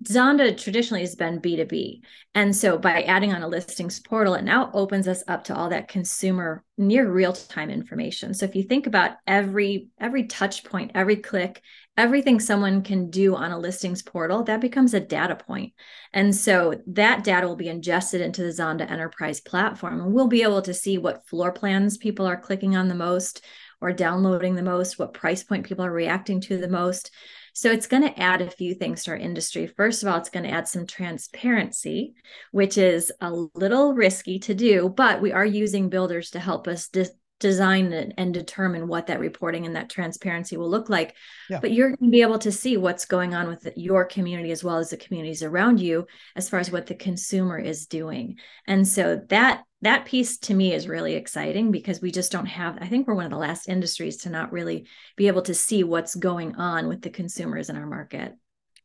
Zonda 0.05 0.57
traditionally 0.57 1.01
has 1.01 1.15
been 1.15 1.41
B2B. 1.41 2.01
And 2.35 2.55
so 2.55 2.77
by 2.77 3.03
adding 3.03 3.33
on 3.33 3.43
a 3.43 3.47
listings 3.47 3.99
portal, 3.99 4.33
it 4.35 4.43
now 4.43 4.71
opens 4.73 5.07
us 5.07 5.23
up 5.27 5.43
to 5.45 5.55
all 5.55 5.69
that 5.69 5.89
consumer 5.89 6.63
near 6.77 7.09
real-time 7.09 7.69
information. 7.69 8.33
So 8.33 8.45
if 8.45 8.55
you 8.55 8.63
think 8.63 8.87
about 8.87 9.17
every 9.27 9.89
every 9.99 10.25
touch 10.25 10.63
point, 10.63 10.91
every 10.95 11.17
click, 11.17 11.61
everything 11.95 12.39
someone 12.39 12.81
can 12.81 13.09
do 13.09 13.35
on 13.35 13.51
a 13.51 13.59
listings 13.59 14.01
portal 14.01 14.43
that 14.43 14.61
becomes 14.61 14.93
a 14.93 14.99
data 14.99 15.35
point 15.35 15.73
and 16.11 16.35
so 16.35 16.73
that 16.87 17.23
data 17.23 17.47
will 17.47 17.55
be 17.55 17.69
ingested 17.69 18.19
into 18.19 18.41
the 18.41 18.49
zonda 18.49 18.89
enterprise 18.89 19.39
platform 19.39 20.01
and 20.01 20.11
we'll 20.11 20.27
be 20.27 20.41
able 20.41 20.61
to 20.61 20.73
see 20.73 20.97
what 20.97 21.27
floor 21.27 21.51
plans 21.51 21.97
people 21.97 22.25
are 22.25 22.39
clicking 22.39 22.75
on 22.75 22.87
the 22.87 22.95
most 22.95 23.43
or 23.79 23.93
downloading 23.93 24.55
the 24.55 24.63
most 24.63 24.97
what 24.97 25.13
price 25.13 25.43
point 25.43 25.65
people 25.65 25.85
are 25.85 25.91
reacting 25.91 26.41
to 26.41 26.57
the 26.57 26.67
most 26.67 27.11
so 27.53 27.71
it's 27.71 27.87
going 27.87 28.03
to 28.03 28.19
add 28.19 28.41
a 28.41 28.49
few 28.49 28.73
things 28.73 29.03
to 29.03 29.11
our 29.11 29.17
industry. 29.17 29.67
First 29.67 30.03
of 30.03 30.09
all, 30.09 30.17
it's 30.17 30.29
going 30.29 30.43
to 30.43 30.51
add 30.51 30.67
some 30.67 30.87
transparency, 30.87 32.15
which 32.51 32.77
is 32.77 33.11
a 33.21 33.31
little 33.31 33.93
risky 33.93 34.39
to 34.39 34.53
do, 34.53 34.89
but 34.89 35.21
we 35.21 35.31
are 35.31 35.45
using 35.45 35.89
builders 35.89 36.31
to 36.31 36.39
help 36.39 36.67
us 36.67 36.89
dis- 36.89 37.11
design 37.43 37.91
and 37.93 38.33
determine 38.33 38.87
what 38.87 39.07
that 39.07 39.19
reporting 39.19 39.65
and 39.65 39.75
that 39.75 39.89
transparency 39.89 40.55
will 40.55 40.69
look 40.69 40.89
like. 40.89 41.13
Yeah. 41.49 41.59
But 41.59 41.73
you're 41.73 41.89
going 41.89 42.09
to 42.09 42.11
be 42.11 42.21
able 42.21 42.39
to 42.39 42.51
see 42.51 42.77
what's 42.77 43.05
going 43.05 43.35
on 43.35 43.47
with 43.47 43.67
your 43.75 44.05
community 44.05 44.51
as 44.51 44.63
well 44.63 44.77
as 44.77 44.89
the 44.89 44.97
communities 44.97 45.43
around 45.43 45.79
you 45.79 46.07
as 46.37 46.49
far 46.49 46.59
as 46.59 46.71
what 46.71 46.87
the 46.87 46.95
consumer 46.95 47.59
is 47.59 47.85
doing. 47.85 48.37
And 48.65 48.87
so 48.87 49.21
that 49.27 49.65
that 49.83 50.05
piece 50.05 50.37
to 50.37 50.53
me 50.53 50.73
is 50.73 50.87
really 50.87 51.15
exciting 51.15 51.71
because 51.71 52.01
we 52.01 52.11
just 52.11 52.31
don't 52.31 52.45
have 52.45 52.77
i 52.81 52.87
think 52.87 53.07
we're 53.07 53.13
one 53.13 53.25
of 53.25 53.31
the 53.31 53.37
last 53.37 53.69
industries 53.69 54.17
to 54.17 54.29
not 54.29 54.51
really 54.51 54.85
be 55.15 55.27
able 55.27 55.41
to 55.41 55.53
see 55.53 55.83
what's 55.83 56.15
going 56.15 56.55
on 56.55 56.87
with 56.87 57.01
the 57.01 57.09
consumers 57.09 57.69
in 57.69 57.75
our 57.75 57.85
market. 57.85 58.35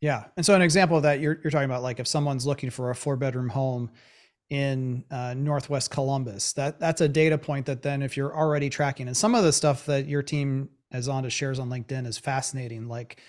Yeah. 0.00 0.24
And 0.36 0.46
so 0.46 0.54
an 0.54 0.62
example 0.62 0.96
of 0.96 1.02
that 1.02 1.20
you're, 1.20 1.40
you're 1.42 1.50
talking 1.50 1.64
about 1.64 1.82
like 1.82 1.98
if 1.98 2.06
someone's 2.06 2.46
looking 2.46 2.70
for 2.70 2.90
a 2.90 2.94
four 2.94 3.16
bedroom 3.16 3.48
home 3.48 3.90
in 4.50 5.04
uh, 5.10 5.34
northwest 5.34 5.90
columbus 5.90 6.54
that 6.54 6.80
that's 6.80 7.02
a 7.02 7.08
data 7.08 7.36
point 7.36 7.66
that 7.66 7.82
then 7.82 8.00
if 8.00 8.16
you're 8.16 8.34
already 8.34 8.70
tracking 8.70 9.06
and 9.06 9.14
some 9.16 9.34
of 9.34 9.44
the 9.44 9.52
stuff 9.52 9.84
that 9.84 10.06
your 10.06 10.22
team 10.22 10.70
as 10.90 11.06
Zonda 11.06 11.30
shares 11.30 11.58
on 11.58 11.68
linkedin 11.68 12.06
is 12.06 12.16
fascinating 12.16 12.88
like 12.88 13.20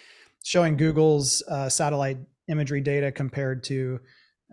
showing 0.45 0.77
google's 0.77 1.43
uh, 1.49 1.67
satellite 1.67 2.19
imagery 2.47 2.79
data 2.79 3.11
compared 3.11 3.65
to 3.65 3.99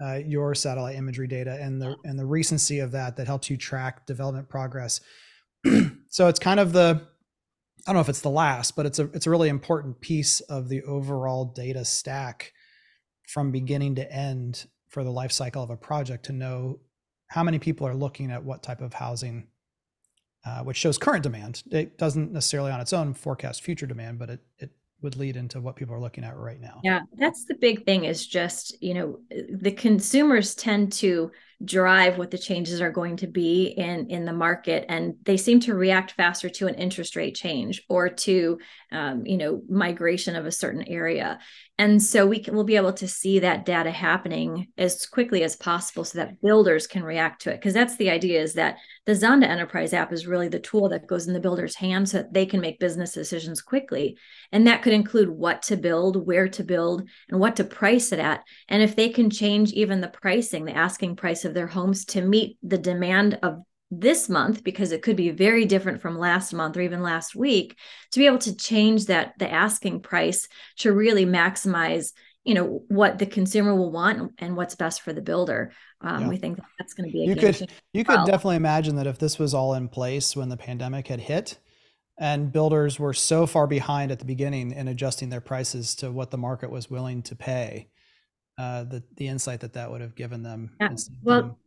uh, 0.03 0.21
your 0.27 0.55
satellite 0.55 0.97
imagery 0.97 1.27
data 1.27 1.59
and 1.61 1.81
the 1.81 1.97
and 2.05 2.19
the 2.19 2.27
recency 2.27 2.81
of 2.81 2.93
that 2.93 3.17
that 3.17 3.27
helps 3.27 3.49
you 3.49 3.57
track 3.57 4.07
development 4.07 4.49
progress. 4.49 5.01
so 6.09 6.29
it's 6.29 6.39
kind 6.39 6.61
of 6.61 6.73
the 6.73 7.07
I 7.87 7.93
don't 7.93 7.95
know 7.97 8.01
if 8.01 8.09
it's 8.09 8.21
the 8.21 8.31
last, 8.31 8.77
but 8.77 8.85
it's 8.85 8.99
a 8.99 9.05
it's 9.15 9.27
a 9.27 9.31
really 9.31 9.49
important 9.49 10.01
piece 10.01 10.41
of 10.41 10.69
the 10.69 10.83
overall 10.83 11.45
data 11.45 11.85
stack 11.85 12.53
from 13.27 13.53
beginning 13.53 13.95
to 13.97 14.13
end 14.13 14.67
for 14.89 15.05
the 15.05 15.11
life 15.11 15.33
cycle 15.33 15.63
of 15.63 15.71
a 15.71 15.77
project 15.77 16.25
to 16.27 16.33
know 16.33 16.81
how 17.29 17.43
many 17.43 17.59
people 17.59 17.87
are 17.87 17.95
looking 17.95 18.31
at 18.31 18.45
what 18.45 18.63
type 18.63 18.81
of 18.81 18.95
housing, 18.95 19.49
uh, 20.45 20.61
which 20.61 20.77
shows 20.77 20.97
current 20.97 21.23
demand. 21.23 21.63
It 21.71 21.99
doesn't 21.99 22.33
necessarily 22.33 22.71
on 22.71 22.81
its 22.81 22.93
own 22.93 23.15
forecast 23.15 23.63
future 23.63 23.87
demand, 23.87 24.19
but 24.19 24.31
it 24.31 24.41
it 24.59 24.71
would 25.03 25.17
lead 25.17 25.37
into 25.37 25.61
what 25.61 25.77
people 25.77 25.95
are 25.95 26.01
looking 26.01 26.25
at 26.25 26.37
right 26.37 26.61
now. 26.61 26.81
Yeah, 26.83 27.01
that's 27.19 27.45
the 27.45 27.55
big 27.55 27.85
thing 27.85 28.05
is 28.05 28.27
just, 28.27 28.83
you 28.83 28.95
know, 28.95 29.19
the 29.31 29.73
consumers 29.73 30.55
tend 30.55 30.93
to 30.95 31.31
drive 31.65 32.19
what 32.19 32.31
the 32.31 32.39
changes 32.39 32.81
are 32.83 32.91
going 32.91 33.17
to 33.17 33.27
be 33.27 33.65
in 33.65 34.11
in 34.11 34.25
the 34.25 34.33
market. 34.33 34.85
And 34.89 35.15
they 35.23 35.37
seem 35.37 35.61
to 35.61 35.75
react 35.75 36.13
faster 36.13 36.49
to 36.51 36.67
an 36.67 36.75
interest 36.75 37.17
rate 37.17 37.35
change 37.35 37.83
or 37.89 38.11
to 38.11 38.59
um, 38.93 39.25
you 39.25 39.37
know 39.37 39.63
migration 39.69 40.37
of 40.37 40.45
a 40.45 40.53
certain 40.53 40.83
area. 40.83 41.39
And 41.79 42.03
so 42.03 42.27
we 42.27 42.39
can 42.41 42.55
we'll 42.55 42.65
be 42.65 42.77
able 42.77 42.93
to 42.95 43.09
see 43.09 43.39
that 43.39 43.65
data 43.65 43.91
happening 43.91 44.69
as 44.77 45.07
quickly 45.07 45.43
as 45.45 45.57
possible 45.57 46.05
so 46.05 46.19
that 46.19 46.41
builders 46.43 46.87
can 46.87 47.03
react 47.03 47.43
to 47.43 47.53
it. 47.53 47.57
Because 47.57 47.75
that's 47.75 47.97
the 47.97 48.11
idea 48.11 48.41
is 48.41 48.55
that 48.55 48.77
the 49.07 49.13
zonda 49.13 49.45
enterprise 49.45 49.93
app 49.93 50.13
is 50.13 50.27
really 50.27 50.49
the 50.49 50.59
tool 50.59 50.89
that 50.91 51.07
goes 51.07 51.27
in 51.27 51.33
the 51.33 51.41
builder's 51.41 51.77
hands 51.77 52.13
so 52.13 52.19
that 52.19 52.33
they 52.33 52.45
can 52.45 52.61
make 52.61 52.81
business 52.81 53.13
decisions 53.13 53.63
quickly. 53.63 54.19
And 54.53 54.67
that 54.67 54.83
could 54.83 54.93
include 54.93 55.31
what 55.31 55.63
to 55.63 55.77
build 55.77 56.27
where 56.27 56.49
to 56.49 56.65
build 56.65 57.09
and 57.29 57.41
what 57.41 57.57
to 57.57 57.65
price 57.65 58.13
it 58.13 58.19
at. 58.19 58.43
And 58.69 58.83
if 58.83 58.95
they 58.95 59.09
can 59.09 59.31
change 59.31 59.73
even 59.73 60.01
the 60.01 60.09
pricing 60.09 60.67
the 60.67 60.77
asking 60.77 61.17
price 61.17 61.45
of 61.47 61.55
their 61.55 61.67
homes 61.67 62.05
to 62.05 62.21
meet 62.21 62.59
the 62.63 62.79
demand 62.79 63.39
of 63.43 63.63
this 63.91 64.29
month 64.29 64.65
because 64.65 64.93
it 64.93 65.03
could 65.03 65.17
be 65.17 65.31
very 65.31 65.65
different 65.65 66.01
from 66.01 66.19
last 66.19 66.53
month 66.53 66.77
or 66.77 66.81
even 66.81 67.03
last 67.03 67.37
week 67.37 67.79
to 68.11 68.19
be 68.19 68.27
able 68.27 68.39
to 68.39 68.57
change 68.57 69.07
that 69.07 69.33
the 69.39 69.51
asking 69.51 70.01
price 70.01 70.49
to 70.77 70.93
really 70.93 71.25
maximize 71.25 72.13
you 72.43 72.55
know 72.55 72.83
what 72.89 73.19
the 73.19 73.27
consumer 73.27 73.75
will 73.75 73.93
want 73.93 74.33
and 74.39 74.57
what's 74.57 74.75
best 74.75 75.03
for 75.03 75.13
the 75.13 75.23
builder 75.23 75.73
um, 76.01 76.23
yeah. 76.23 76.29
we 76.29 76.37
think 76.37 76.57
that 76.57 76.67
that's 76.79 76.95
going 76.95 77.09
to 77.09 77.13
be 77.13 77.25
a 77.25 77.29
you 77.29 77.37
could 77.37 77.71
you 77.93 78.05
could 78.05 78.17
well. 78.17 78.27
definitely 78.27 78.57
imagine 78.57 78.97
that 78.97 79.07
if 79.07 79.19
this 79.19 79.39
was 79.39 79.55
all 79.55 79.75
in 79.75 79.89
place 79.89 80.35
when 80.35 80.49
the 80.49 80.57
pandemic 80.57 81.07
had 81.07 81.21
hit 81.21 81.59
and 82.19 82.53
builders 82.53 82.99
were 82.99 83.13
so 83.13 83.47
far 83.47 83.67
behind 83.67 84.11
at 84.11 84.19
the 84.19 84.25
beginning 84.25 84.73
in 84.73 84.89
adjusting 84.89 85.29
their 85.29 85.41
prices 85.41 85.95
to 85.95 86.11
what 86.11 86.31
the 86.31 86.39
market 86.39 86.71
was 86.71 86.91
willing 86.91 87.23
to 87.23 87.37
pay 87.37 87.89
uh, 88.59 88.85
the 88.85 89.03
the 89.17 89.29
insight 89.29 89.61
that 89.61 89.75
that 89.75 89.91
would 89.91 90.01
have 90.01 90.15
given 90.15 90.43
them. 90.43 90.71
Yeah. 90.81 90.91
Well, 91.23 91.59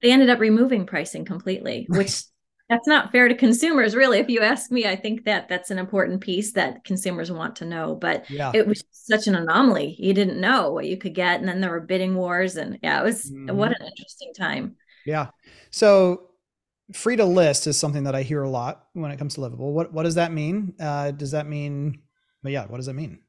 they 0.00 0.10
ended 0.10 0.30
up 0.30 0.40
removing 0.40 0.86
pricing 0.86 1.24
completely, 1.24 1.86
which 1.88 2.24
that's 2.68 2.86
not 2.86 3.12
fair 3.12 3.28
to 3.28 3.34
consumers, 3.34 3.94
really. 3.94 4.18
If 4.18 4.28
you 4.28 4.40
ask 4.40 4.70
me, 4.70 4.86
I 4.86 4.96
think 4.96 5.24
that 5.24 5.48
that's 5.48 5.70
an 5.70 5.78
important 5.78 6.22
piece 6.22 6.52
that 6.52 6.84
consumers 6.84 7.30
want 7.30 7.56
to 7.56 7.66
know. 7.66 7.94
But 7.94 8.28
yeah. 8.30 8.50
it 8.54 8.66
was 8.66 8.82
such 8.90 9.26
an 9.26 9.34
anomaly; 9.34 9.96
you 9.98 10.14
didn't 10.14 10.40
know 10.40 10.72
what 10.72 10.86
you 10.86 10.96
could 10.96 11.14
get, 11.14 11.40
and 11.40 11.48
then 11.48 11.60
there 11.60 11.70
were 11.70 11.80
bidding 11.80 12.14
wars, 12.14 12.56
and 12.56 12.78
yeah, 12.82 13.00
it 13.00 13.04
was 13.04 13.30
mm-hmm. 13.30 13.54
what 13.54 13.78
an 13.78 13.86
interesting 13.86 14.32
time. 14.34 14.76
Yeah. 15.04 15.28
So 15.70 16.30
free 16.94 17.16
to 17.16 17.24
list 17.24 17.66
is 17.66 17.78
something 17.78 18.04
that 18.04 18.14
I 18.14 18.22
hear 18.22 18.42
a 18.42 18.50
lot 18.50 18.86
when 18.92 19.10
it 19.10 19.18
comes 19.18 19.34
to 19.34 19.40
livabl. 19.40 19.72
What 19.72 19.92
what 19.92 20.04
does 20.04 20.14
that 20.14 20.32
mean? 20.32 20.74
Uh, 20.80 21.10
does 21.10 21.32
that 21.32 21.46
mean? 21.46 22.00
But 22.42 22.52
yeah, 22.52 22.66
what 22.66 22.78
does 22.78 22.86
that 22.86 22.94
mean? 22.94 23.20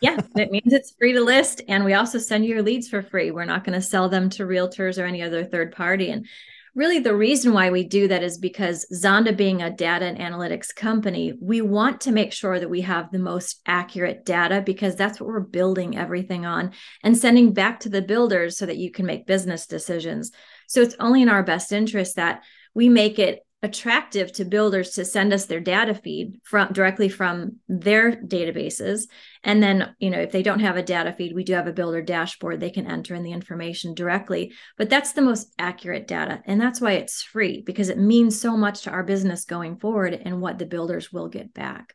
Yeah, 0.00 0.18
it 0.36 0.50
means 0.50 0.72
it's 0.72 0.94
free 0.98 1.12
to 1.12 1.22
list. 1.22 1.62
And 1.68 1.84
we 1.84 1.94
also 1.94 2.18
send 2.18 2.44
you 2.44 2.54
your 2.54 2.62
leads 2.62 2.88
for 2.88 3.02
free. 3.02 3.30
We're 3.30 3.44
not 3.44 3.64
going 3.64 3.78
to 3.78 3.86
sell 3.86 4.08
them 4.08 4.30
to 4.30 4.44
realtors 4.44 5.00
or 5.00 5.06
any 5.06 5.22
other 5.22 5.44
third 5.44 5.72
party. 5.72 6.10
And 6.10 6.26
really, 6.74 7.00
the 7.00 7.16
reason 7.16 7.52
why 7.52 7.70
we 7.70 7.84
do 7.84 8.08
that 8.08 8.22
is 8.22 8.38
because 8.38 8.86
Zonda, 8.92 9.36
being 9.36 9.62
a 9.62 9.70
data 9.70 10.06
and 10.06 10.18
analytics 10.18 10.74
company, 10.74 11.34
we 11.40 11.60
want 11.60 12.02
to 12.02 12.12
make 12.12 12.32
sure 12.32 12.58
that 12.58 12.70
we 12.70 12.82
have 12.82 13.10
the 13.10 13.18
most 13.18 13.60
accurate 13.66 14.24
data 14.24 14.62
because 14.64 14.96
that's 14.96 15.20
what 15.20 15.28
we're 15.28 15.40
building 15.40 15.98
everything 15.98 16.46
on 16.46 16.72
and 17.02 17.16
sending 17.16 17.52
back 17.52 17.80
to 17.80 17.88
the 17.88 18.02
builders 18.02 18.56
so 18.56 18.66
that 18.66 18.78
you 18.78 18.90
can 18.90 19.06
make 19.06 19.26
business 19.26 19.66
decisions. 19.66 20.30
So 20.68 20.80
it's 20.80 20.96
only 21.00 21.22
in 21.22 21.28
our 21.28 21.42
best 21.42 21.72
interest 21.72 22.16
that 22.16 22.42
we 22.74 22.88
make 22.88 23.18
it 23.18 23.44
attractive 23.62 24.32
to 24.32 24.44
builders 24.44 24.90
to 24.90 25.04
send 25.04 25.32
us 25.32 25.46
their 25.46 25.60
data 25.60 25.94
feed 25.94 26.40
from 26.44 26.72
directly 26.72 27.08
from 27.08 27.56
their 27.68 28.12
databases. 28.12 29.02
And 29.44 29.62
then 29.62 29.94
you 29.98 30.10
know 30.10 30.18
if 30.18 30.32
they 30.32 30.42
don't 30.42 30.60
have 30.60 30.76
a 30.76 30.82
data 30.82 31.12
feed 31.12 31.34
we 31.34 31.44
do 31.44 31.52
have 31.52 31.66
a 31.66 31.72
builder 31.72 32.00
dashboard. 32.00 32.60
They 32.60 32.70
can 32.70 32.86
enter 32.86 33.14
in 33.14 33.22
the 33.22 33.32
information 33.32 33.94
directly. 33.94 34.52
But 34.78 34.88
that's 34.88 35.12
the 35.12 35.22
most 35.22 35.52
accurate 35.58 36.06
data. 36.06 36.42
And 36.46 36.60
that's 36.60 36.80
why 36.80 36.92
it's 36.92 37.22
free 37.22 37.60
because 37.60 37.90
it 37.90 37.98
means 37.98 38.40
so 38.40 38.56
much 38.56 38.82
to 38.82 38.90
our 38.90 39.02
business 39.02 39.44
going 39.44 39.76
forward 39.76 40.14
and 40.14 40.40
what 40.40 40.58
the 40.58 40.66
builders 40.66 41.12
will 41.12 41.28
get 41.28 41.52
back 41.52 41.94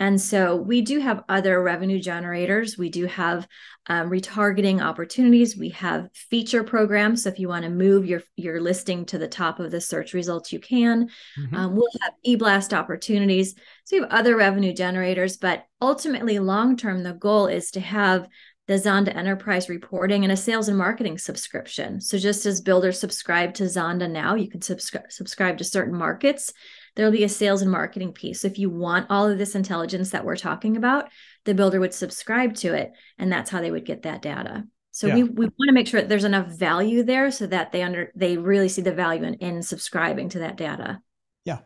and 0.00 0.18
so 0.18 0.56
we 0.56 0.80
do 0.80 0.98
have 0.98 1.22
other 1.28 1.62
revenue 1.62 2.00
generators. 2.00 2.78
We 2.78 2.88
do 2.88 3.04
have 3.04 3.46
um, 3.86 4.08
retargeting 4.08 4.80
opportunities. 4.80 5.58
We 5.58 5.68
have 5.70 6.08
feature 6.14 6.64
programs. 6.64 7.22
So 7.22 7.28
if 7.28 7.38
you 7.38 7.48
want 7.48 7.64
to 7.64 7.70
move 7.70 8.06
your, 8.06 8.22
your 8.34 8.62
listing 8.62 9.04
to 9.06 9.18
the 9.18 9.28
top 9.28 9.60
of 9.60 9.70
the 9.70 9.80
search 9.80 10.14
results, 10.14 10.54
you 10.54 10.58
can. 10.58 11.10
Mm-hmm. 11.38 11.54
Um, 11.54 11.76
we'll 11.76 11.86
have 12.00 12.14
e-blast 12.22 12.72
opportunities. 12.72 13.54
So 13.84 13.96
we 13.96 14.00
have 14.00 14.10
other 14.10 14.36
revenue 14.36 14.72
generators, 14.72 15.36
but 15.36 15.66
ultimately, 15.82 16.38
long 16.38 16.78
term, 16.78 17.02
the 17.02 17.12
goal 17.12 17.46
is 17.46 17.70
to 17.72 17.80
have 17.80 18.26
the 18.68 18.74
Zonda 18.76 19.14
Enterprise 19.14 19.68
reporting 19.68 20.24
and 20.24 20.32
a 20.32 20.36
sales 20.36 20.68
and 20.68 20.78
marketing 20.78 21.18
subscription. 21.18 22.00
So 22.00 22.16
just 22.16 22.46
as 22.46 22.62
builders 22.62 22.98
subscribe 22.98 23.52
to 23.54 23.64
Zonda 23.64 24.08
now, 24.08 24.34
you 24.34 24.48
can 24.48 24.62
subscribe 24.62 25.10
subscribe 25.12 25.58
to 25.58 25.64
certain 25.64 25.94
markets 25.94 26.54
there'll 26.94 27.12
be 27.12 27.24
a 27.24 27.28
sales 27.28 27.62
and 27.62 27.70
marketing 27.70 28.12
piece. 28.12 28.40
So 28.40 28.48
if 28.48 28.58
you 28.58 28.70
want 28.70 29.06
all 29.10 29.28
of 29.28 29.38
this 29.38 29.54
intelligence 29.54 30.10
that 30.10 30.24
we're 30.24 30.36
talking 30.36 30.76
about, 30.76 31.08
the 31.44 31.54
builder 31.54 31.80
would 31.80 31.94
subscribe 31.94 32.54
to 32.56 32.74
it, 32.74 32.92
and 33.18 33.30
that's 33.32 33.50
how 33.50 33.60
they 33.60 33.70
would 33.70 33.84
get 33.84 34.02
that 34.02 34.22
data. 34.22 34.64
So 34.92 35.06
yeah. 35.06 35.14
we, 35.16 35.22
we 35.24 35.44
want 35.46 35.68
to 35.68 35.72
make 35.72 35.86
sure 35.86 36.00
that 36.00 36.08
there's 36.08 36.24
enough 36.24 36.48
value 36.48 37.02
there 37.02 37.30
so 37.30 37.46
that 37.46 37.72
they 37.72 37.82
under 37.82 38.10
they 38.14 38.36
really 38.36 38.68
see 38.68 38.82
the 38.82 38.92
value 38.92 39.22
in, 39.22 39.34
in 39.34 39.62
subscribing 39.62 40.28
to 40.30 40.40
that 40.40 40.56
data. 40.56 41.00
Yeah. 41.44 41.58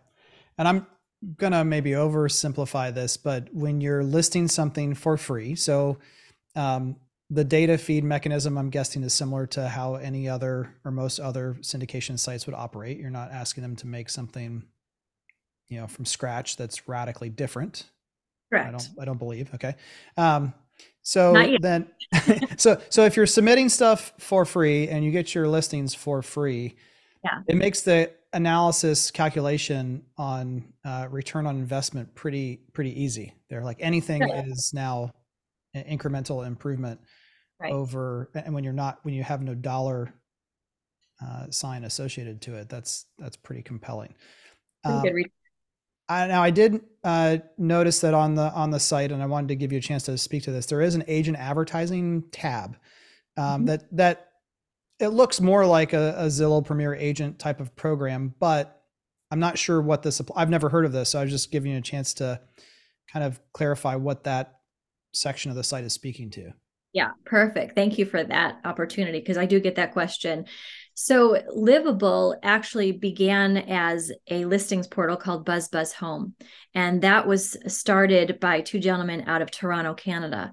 And 0.58 0.68
I'm 0.68 0.86
gonna 1.36 1.64
maybe 1.64 1.92
oversimplify 1.92 2.94
this, 2.94 3.16
but 3.16 3.48
when 3.52 3.80
you're 3.80 4.04
listing 4.04 4.46
something 4.46 4.94
for 4.94 5.16
free, 5.16 5.54
so 5.54 5.98
um, 6.54 6.96
the 7.30 7.44
data 7.44 7.78
feed 7.78 8.04
mechanism 8.04 8.58
i'm 8.58 8.70
guessing 8.70 9.02
is 9.02 9.14
similar 9.14 9.46
to 9.46 9.68
how 9.68 9.94
any 9.94 10.28
other 10.28 10.74
or 10.84 10.90
most 10.90 11.18
other 11.18 11.56
syndication 11.60 12.18
sites 12.18 12.46
would 12.46 12.54
operate 12.54 12.98
you're 12.98 13.10
not 13.10 13.30
asking 13.30 13.62
them 13.62 13.74
to 13.74 13.86
make 13.86 14.10
something 14.10 14.62
you 15.68 15.80
know 15.80 15.86
from 15.86 16.04
scratch 16.04 16.56
that's 16.56 16.88
radically 16.88 17.28
different 17.28 17.84
Correct. 18.50 18.68
i 18.68 18.70
don't 18.70 18.88
i 19.00 19.04
don't 19.04 19.18
believe 19.18 19.52
okay 19.54 19.74
um 20.16 20.52
so 21.02 21.32
then 21.60 21.88
so 22.56 22.80
so 22.88 23.04
if 23.04 23.16
you're 23.16 23.26
submitting 23.26 23.68
stuff 23.68 24.12
for 24.18 24.44
free 24.44 24.88
and 24.88 25.04
you 25.04 25.10
get 25.10 25.34
your 25.34 25.48
listings 25.48 25.94
for 25.94 26.22
free 26.22 26.76
yeah 27.22 27.40
it 27.48 27.56
makes 27.56 27.82
the 27.82 28.10
analysis 28.34 29.12
calculation 29.12 30.02
on 30.18 30.64
uh, 30.84 31.06
return 31.10 31.46
on 31.46 31.56
investment 31.56 32.14
pretty 32.14 32.60
pretty 32.72 33.02
easy. 33.02 33.32
They're 33.48 33.62
like 33.62 33.78
anything 33.80 34.22
is 34.22 34.72
now 34.74 35.12
an 35.72 35.84
incremental 35.84 36.46
improvement 36.46 37.00
right. 37.60 37.72
over, 37.72 38.30
and 38.34 38.52
when 38.52 38.64
you're 38.64 38.72
not 38.72 38.98
when 39.02 39.14
you 39.14 39.22
have 39.22 39.40
no 39.40 39.54
dollar 39.54 40.12
uh, 41.24 41.46
sign 41.50 41.84
associated 41.84 42.42
to 42.42 42.56
it, 42.56 42.68
that's 42.68 43.06
that's 43.18 43.36
pretty 43.36 43.62
compelling. 43.62 44.14
Um, 44.84 45.02
I, 46.08 46.26
now 46.26 46.42
I 46.42 46.50
did 46.50 46.82
uh, 47.02 47.38
notice 47.56 48.00
that 48.00 48.14
on 48.14 48.34
the 48.34 48.52
on 48.52 48.70
the 48.70 48.80
site, 48.80 49.12
and 49.12 49.22
I 49.22 49.26
wanted 49.26 49.48
to 49.48 49.56
give 49.56 49.72
you 49.72 49.78
a 49.78 49.82
chance 49.82 50.04
to 50.04 50.18
speak 50.18 50.42
to 50.44 50.50
this. 50.50 50.66
There 50.66 50.82
is 50.82 50.94
an 50.94 51.04
agent 51.06 51.38
advertising 51.38 52.24
tab 52.30 52.76
um, 53.36 53.44
mm-hmm. 53.44 53.64
that 53.66 53.96
that 53.96 54.28
it 55.00 55.08
looks 55.08 55.40
more 55.40 55.66
like 55.66 55.92
a, 55.92 56.14
a, 56.18 56.26
Zillow 56.26 56.64
Premier 56.64 56.94
Agent 56.94 57.38
type 57.38 57.60
of 57.60 57.74
program, 57.74 58.34
but 58.38 58.82
I'm 59.30 59.40
not 59.40 59.58
sure 59.58 59.80
what 59.80 60.02
this. 60.02 60.20
I've 60.36 60.50
never 60.50 60.68
heard 60.68 60.84
of 60.84 60.92
this, 60.92 61.10
so 61.10 61.18
I 61.18 61.22
was 61.22 61.32
just 61.32 61.50
giving 61.50 61.72
you 61.72 61.78
a 61.78 61.82
chance 61.82 62.14
to 62.14 62.40
kind 63.12 63.24
of 63.24 63.40
clarify 63.52 63.96
what 63.96 64.24
that 64.24 64.60
section 65.12 65.50
of 65.50 65.56
the 65.56 65.64
site 65.64 65.84
is 65.84 65.92
speaking 65.92 66.30
to. 66.30 66.52
Yeah, 66.94 67.10
perfect. 67.24 67.74
Thank 67.74 67.98
you 67.98 68.06
for 68.06 68.22
that 68.22 68.60
opportunity 68.64 69.18
because 69.18 69.36
I 69.36 69.46
do 69.46 69.58
get 69.58 69.74
that 69.74 69.92
question. 69.92 70.46
So, 70.96 71.42
Livabl 71.52 72.36
actually 72.40 72.92
began 72.92 73.56
as 73.56 74.12
a 74.30 74.44
listings 74.44 74.86
portal 74.86 75.16
called 75.16 75.44
Buzz 75.44 75.66
Buzz 75.66 75.92
Home. 75.94 76.34
And 76.72 77.02
that 77.02 77.26
was 77.26 77.56
started 77.66 78.38
by 78.38 78.60
two 78.60 78.78
gentlemen 78.78 79.24
out 79.26 79.42
of 79.42 79.50
Toronto, 79.50 79.94
Canada. 79.94 80.52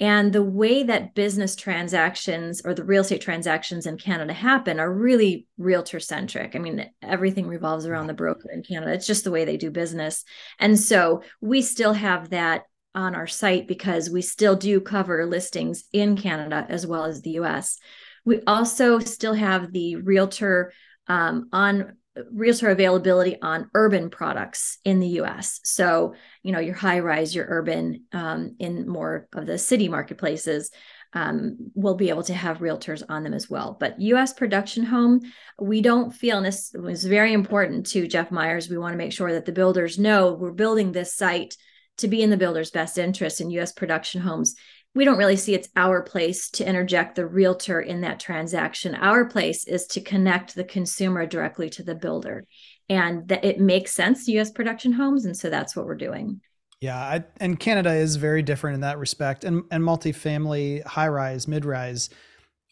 And 0.00 0.32
the 0.32 0.42
way 0.42 0.82
that 0.84 1.14
business 1.14 1.54
transactions 1.54 2.62
or 2.64 2.72
the 2.72 2.84
real 2.84 3.02
estate 3.02 3.20
transactions 3.20 3.86
in 3.86 3.98
Canada 3.98 4.32
happen 4.32 4.80
are 4.80 4.90
really 4.90 5.46
realtor 5.58 6.00
centric. 6.00 6.56
I 6.56 6.58
mean, 6.58 6.90
everything 7.02 7.46
revolves 7.46 7.84
around 7.84 8.06
the 8.06 8.14
broker 8.14 8.50
in 8.50 8.62
Canada. 8.62 8.94
It's 8.94 9.06
just 9.06 9.24
the 9.24 9.30
way 9.30 9.44
they 9.44 9.58
do 9.58 9.70
business. 9.70 10.24
And 10.58 10.80
so 10.80 11.22
we 11.42 11.60
still 11.60 11.92
have 11.92 12.30
that 12.30 12.62
on 12.94 13.14
our 13.14 13.26
site 13.26 13.66
because 13.66 14.10
we 14.10 14.22
still 14.22 14.56
do 14.56 14.80
cover 14.80 15.26
listings 15.26 15.84
in 15.92 16.16
Canada 16.16 16.66
as 16.68 16.86
well 16.86 17.04
as 17.04 17.22
the 17.22 17.30
US. 17.40 17.78
We 18.24 18.40
also 18.46 18.98
still 18.98 19.34
have 19.34 19.72
the 19.72 19.96
realtor 19.96 20.72
um, 21.08 21.48
on 21.52 21.96
realtor 22.30 22.68
availability 22.68 23.40
on 23.40 23.70
urban 23.74 24.10
products 24.10 24.78
in 24.84 25.00
the 25.00 25.20
US. 25.20 25.60
So, 25.64 26.14
you 26.42 26.52
know, 26.52 26.60
your 26.60 26.74
high 26.74 27.00
rise, 27.00 27.34
your 27.34 27.46
urban 27.48 28.04
um, 28.12 28.56
in 28.58 28.86
more 28.86 29.28
of 29.32 29.46
the 29.46 29.58
city 29.58 29.88
marketplaces 29.88 30.70
um, 31.14 31.56
will 31.74 31.94
be 31.94 32.08
able 32.08 32.22
to 32.24 32.34
have 32.34 32.58
realtors 32.58 33.02
on 33.08 33.22
them 33.22 33.34
as 33.34 33.48
well. 33.48 33.76
But 33.78 34.00
US 34.00 34.32
production 34.32 34.84
home, 34.84 35.20
we 35.58 35.82
don't 35.82 36.10
feel, 36.10 36.38
and 36.38 36.46
this 36.46 36.74
was 36.74 37.04
very 37.04 37.32
important 37.32 37.86
to 37.88 38.08
Jeff 38.08 38.30
Meyers. 38.30 38.68
We 38.68 38.78
want 38.78 38.92
to 38.92 38.98
make 38.98 39.12
sure 39.12 39.32
that 39.32 39.44
the 39.44 39.52
builders 39.52 39.98
know 39.98 40.32
we're 40.32 40.52
building 40.52 40.92
this 40.92 41.14
site 41.14 41.56
to 41.98 42.08
be 42.08 42.22
in 42.22 42.30
the 42.30 42.36
builder's 42.36 42.70
best 42.70 42.98
interest 42.98 43.40
in 43.40 43.50
US 43.50 43.72
production 43.72 44.20
homes 44.20 44.54
we 44.94 45.04
don't 45.04 45.18
really 45.18 45.36
see 45.36 45.54
it's 45.54 45.68
our 45.76 46.02
place 46.02 46.50
to 46.50 46.68
interject 46.68 47.14
the 47.14 47.26
realtor 47.26 47.80
in 47.80 48.02
that 48.02 48.20
transaction. 48.20 48.94
Our 48.94 49.24
place 49.24 49.66
is 49.66 49.86
to 49.88 50.00
connect 50.00 50.54
the 50.54 50.64
consumer 50.64 51.24
directly 51.24 51.70
to 51.70 51.82
the 51.82 51.94
builder. 51.94 52.46
And 52.88 53.26
that 53.28 53.44
it 53.44 53.58
makes 53.58 53.94
sense 53.94 54.26
to 54.26 54.38
US 54.38 54.50
production 54.50 54.92
homes. 54.92 55.24
And 55.24 55.36
so 55.36 55.48
that's 55.48 55.74
what 55.74 55.86
we're 55.86 55.94
doing. 55.94 56.40
Yeah, 56.80 56.98
I, 56.98 57.24
and 57.38 57.58
Canada 57.58 57.92
is 57.92 58.16
very 58.16 58.42
different 58.42 58.74
in 58.74 58.80
that 58.80 58.98
respect. 58.98 59.44
And 59.44 59.62
and 59.70 59.82
multifamily, 59.82 60.84
high 60.84 61.08
rise, 61.08 61.46
mid 61.46 61.64
rise, 61.64 62.10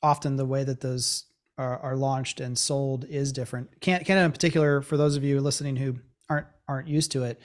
often 0.03 0.37
the 0.37 0.45
way 0.45 0.65
that 0.65 0.81
those 0.81 1.27
are, 1.57 1.79
are 1.79 1.97
launched 1.97 2.41
and 2.41 2.59
sold 2.59 3.05
is 3.05 3.33
different. 3.33 3.81
Canada, 3.81 4.25
in 4.25 4.33
particular, 4.33 4.83
for 4.83 4.97
those 4.97 5.17
of 5.17 5.23
you 5.23 5.41
listening 5.41 5.77
who 5.77 5.97
aren't 6.29 6.49
aren't 6.67 6.89
used 6.89 7.13
to 7.13 7.23
it, 7.23 7.41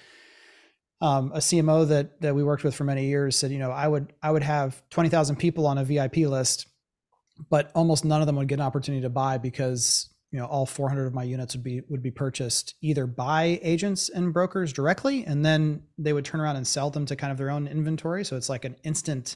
um, 1.05 1.31
a 1.33 1.37
CMO 1.37 1.87
that 1.89 2.19
that 2.21 2.33
we 2.33 2.43
worked 2.43 2.63
with 2.63 2.73
for 2.73 2.83
many 2.83 3.05
years 3.05 3.35
said, 3.35 3.51
you 3.51 3.59
know, 3.59 3.69
I 3.69 3.87
would 3.87 4.11
I 4.23 4.31
would 4.31 4.41
have 4.41 4.81
twenty 4.89 5.09
thousand 5.09 5.35
people 5.35 5.67
on 5.67 5.77
a 5.77 5.83
VIP 5.83 6.17
list, 6.17 6.67
but 7.51 7.69
almost 7.75 8.05
none 8.05 8.21
of 8.21 8.27
them 8.27 8.37
would 8.37 8.47
get 8.47 8.55
an 8.55 8.65
opportunity 8.65 9.03
to 9.03 9.09
buy 9.09 9.37
because 9.37 10.09
you 10.31 10.39
know 10.39 10.47
all 10.47 10.65
400 10.65 11.05
of 11.05 11.13
my 11.13 11.23
units 11.23 11.55
would 11.55 11.63
be 11.63 11.81
would 11.89 12.01
be 12.01 12.09
purchased 12.09 12.73
either 12.81 13.05
by 13.05 13.59
agents 13.61 14.09
and 14.09 14.33
brokers 14.33 14.73
directly, 14.73 15.23
and 15.25 15.45
then 15.45 15.83
they 15.99 16.11
would 16.11 16.25
turn 16.25 16.41
around 16.41 16.55
and 16.55 16.65
sell 16.65 16.89
them 16.89 17.05
to 17.05 17.15
kind 17.15 17.31
of 17.31 17.37
their 17.37 17.51
own 17.51 17.67
inventory. 17.67 18.25
So 18.25 18.35
it's 18.35 18.49
like 18.49 18.65
an 18.65 18.75
instant 18.83 19.35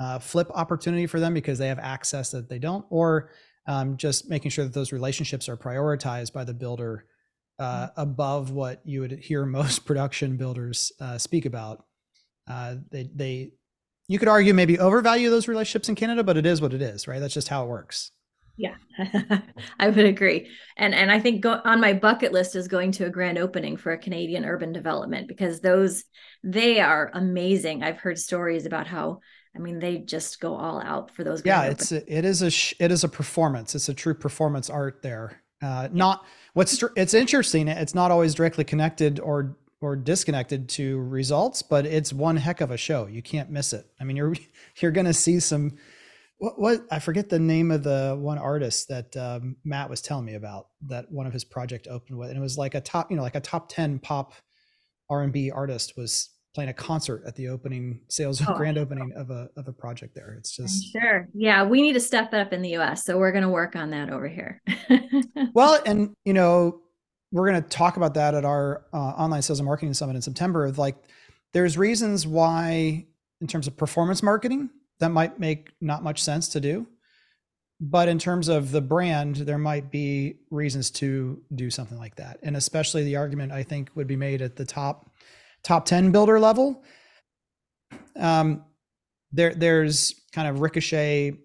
uh, 0.00 0.18
flip 0.18 0.50
opportunity 0.54 1.06
for 1.06 1.20
them 1.20 1.34
because 1.34 1.56
they 1.56 1.68
have 1.68 1.78
access 1.78 2.32
that 2.32 2.48
they 2.48 2.58
don't, 2.58 2.84
or 2.90 3.30
um, 3.68 3.96
just 3.96 4.28
making 4.28 4.50
sure 4.50 4.64
that 4.64 4.74
those 4.74 4.90
relationships 4.90 5.48
are 5.48 5.56
prioritized 5.56 6.32
by 6.32 6.42
the 6.42 6.54
builder 6.54 7.04
uh, 7.58 7.86
mm-hmm. 7.86 8.00
above 8.00 8.50
what 8.50 8.80
you 8.84 9.00
would 9.00 9.12
hear 9.12 9.44
most 9.46 9.84
production 9.84 10.36
builders 10.36 10.92
uh, 11.00 11.18
speak 11.18 11.46
about. 11.46 11.84
Uh, 12.48 12.76
they, 12.90 13.10
they, 13.14 13.50
you 14.08 14.18
could 14.18 14.28
argue 14.28 14.54
maybe 14.54 14.78
overvalue 14.78 15.30
those 15.30 15.48
relationships 15.48 15.88
in 15.88 15.94
Canada, 15.94 16.22
but 16.22 16.36
it 16.36 16.46
is 16.46 16.60
what 16.60 16.72
it 16.72 16.82
is, 16.82 17.08
right? 17.08 17.18
That's 17.18 17.34
just 17.34 17.48
how 17.48 17.64
it 17.64 17.68
works. 17.68 18.12
Yeah, 18.56 18.76
I 19.78 19.88
would 19.88 20.06
agree. 20.06 20.48
And 20.78 20.94
and 20.94 21.10
I 21.10 21.20
think 21.20 21.42
go, 21.42 21.60
on 21.64 21.80
my 21.80 21.92
bucket 21.92 22.32
list 22.32 22.56
is 22.56 22.68
going 22.68 22.92
to 22.92 23.04
a 23.04 23.10
grand 23.10 23.36
opening 23.36 23.76
for 23.76 23.92
a 23.92 23.98
Canadian 23.98 24.46
urban 24.46 24.72
development 24.72 25.28
because 25.28 25.60
those 25.60 26.04
they 26.42 26.80
are 26.80 27.10
amazing. 27.12 27.82
I've 27.82 27.98
heard 27.98 28.18
stories 28.18 28.64
about 28.64 28.86
how 28.86 29.20
I 29.54 29.58
mean 29.58 29.78
they 29.78 29.98
just 29.98 30.40
go 30.40 30.56
all 30.56 30.80
out 30.80 31.14
for 31.14 31.22
those. 31.22 31.42
Yeah, 31.44 31.64
it's 31.64 31.92
a, 31.92 31.96
it 32.10 32.24
is 32.24 32.42
a 32.42 32.82
it 32.82 32.90
is 32.90 33.04
a 33.04 33.08
performance. 33.08 33.74
It's 33.74 33.90
a 33.90 33.94
true 33.94 34.14
performance 34.14 34.70
art 34.70 35.02
there. 35.02 35.42
Uh, 35.62 35.88
not 35.92 36.24
what's 36.54 36.82
it's 36.96 37.14
interesting. 37.14 37.68
It's 37.68 37.94
not 37.94 38.10
always 38.10 38.34
directly 38.34 38.64
connected 38.64 39.20
or 39.20 39.56
or 39.80 39.96
disconnected 39.96 40.68
to 40.70 40.98
results, 40.98 41.62
but 41.62 41.86
it's 41.86 42.12
one 42.12 42.36
heck 42.36 42.60
of 42.60 42.70
a 42.70 42.76
show. 42.76 43.06
You 43.06 43.22
can't 43.22 43.50
miss 43.50 43.72
it. 43.72 43.86
I 44.00 44.04
mean, 44.04 44.16
you're 44.16 44.34
you're 44.80 44.92
going 44.92 45.06
to 45.06 45.14
see 45.14 45.40
some. 45.40 45.76
What, 46.38 46.60
what 46.60 46.86
I 46.90 46.98
forget 46.98 47.30
the 47.30 47.38
name 47.38 47.70
of 47.70 47.82
the 47.82 48.14
one 48.18 48.36
artist 48.36 48.88
that 48.88 49.16
um, 49.16 49.56
Matt 49.64 49.88
was 49.88 50.02
telling 50.02 50.26
me 50.26 50.34
about 50.34 50.66
that 50.86 51.10
one 51.10 51.26
of 51.26 51.32
his 51.32 51.44
project 51.44 51.88
opened 51.90 52.18
with, 52.18 52.28
and 52.28 52.38
it 52.38 52.42
was 52.42 52.58
like 52.58 52.74
a 52.74 52.80
top, 52.80 53.10
you 53.10 53.16
know, 53.16 53.22
like 53.22 53.36
a 53.36 53.40
top 53.40 53.70
ten 53.70 53.98
pop 53.98 54.34
R 55.08 55.22
and 55.22 55.32
B 55.32 55.50
artist 55.50 55.94
was 55.96 56.30
playing 56.56 56.70
a 56.70 56.74
concert 56.74 57.22
at 57.26 57.36
the 57.36 57.48
opening 57.48 58.00
sales 58.08 58.40
oh. 58.48 58.54
grand 58.56 58.78
opening 58.78 59.12
of 59.14 59.28
a 59.30 59.50
of 59.58 59.68
a 59.68 59.72
project 59.72 60.14
there. 60.14 60.34
It's 60.38 60.56
just 60.56 60.90
sure. 60.90 61.28
Yeah, 61.34 61.62
we 61.64 61.82
need 61.82 61.92
to 61.92 62.00
step 62.00 62.32
up 62.32 62.50
in 62.54 62.62
the 62.62 62.76
US. 62.78 63.04
So 63.04 63.18
we're 63.18 63.30
going 63.30 63.42
to 63.42 63.50
work 63.50 63.76
on 63.76 63.90
that 63.90 64.08
over 64.08 64.26
here. 64.26 64.62
well, 65.52 65.78
and 65.84 66.14
you 66.24 66.32
know, 66.32 66.80
we're 67.30 67.46
going 67.46 67.62
to 67.62 67.68
talk 67.68 67.98
about 67.98 68.14
that 68.14 68.34
at 68.34 68.46
our 68.46 68.86
uh, 68.94 68.96
online 68.96 69.42
sales 69.42 69.58
and 69.58 69.66
marketing 69.66 69.92
summit 69.92 70.16
in 70.16 70.22
September 70.22 70.64
of 70.64 70.78
like 70.78 70.96
there's 71.52 71.76
reasons 71.76 72.26
why 72.26 73.04
in 73.42 73.46
terms 73.46 73.66
of 73.66 73.76
performance 73.76 74.22
marketing 74.22 74.70
that 74.98 75.10
might 75.10 75.38
make 75.38 75.72
not 75.82 76.02
much 76.02 76.22
sense 76.22 76.48
to 76.48 76.58
do. 76.58 76.86
But 77.78 78.08
in 78.08 78.18
terms 78.18 78.48
of 78.48 78.70
the 78.72 78.80
brand, 78.80 79.36
there 79.36 79.58
might 79.58 79.90
be 79.90 80.38
reasons 80.50 80.90
to 80.92 81.38
do 81.54 81.68
something 81.68 81.98
like 81.98 82.16
that. 82.16 82.38
And 82.42 82.56
especially 82.56 83.04
the 83.04 83.16
argument 83.16 83.52
I 83.52 83.62
think 83.62 83.90
would 83.94 84.06
be 84.06 84.16
made 84.16 84.40
at 84.40 84.56
the 84.56 84.64
top 84.64 85.10
top 85.66 85.84
10 85.84 86.12
builder 86.12 86.38
level, 86.38 86.84
um, 88.14 88.64
there 89.32 89.52
there's 89.52 90.14
kind 90.32 90.46
of 90.46 90.60
ricochet 90.60 91.36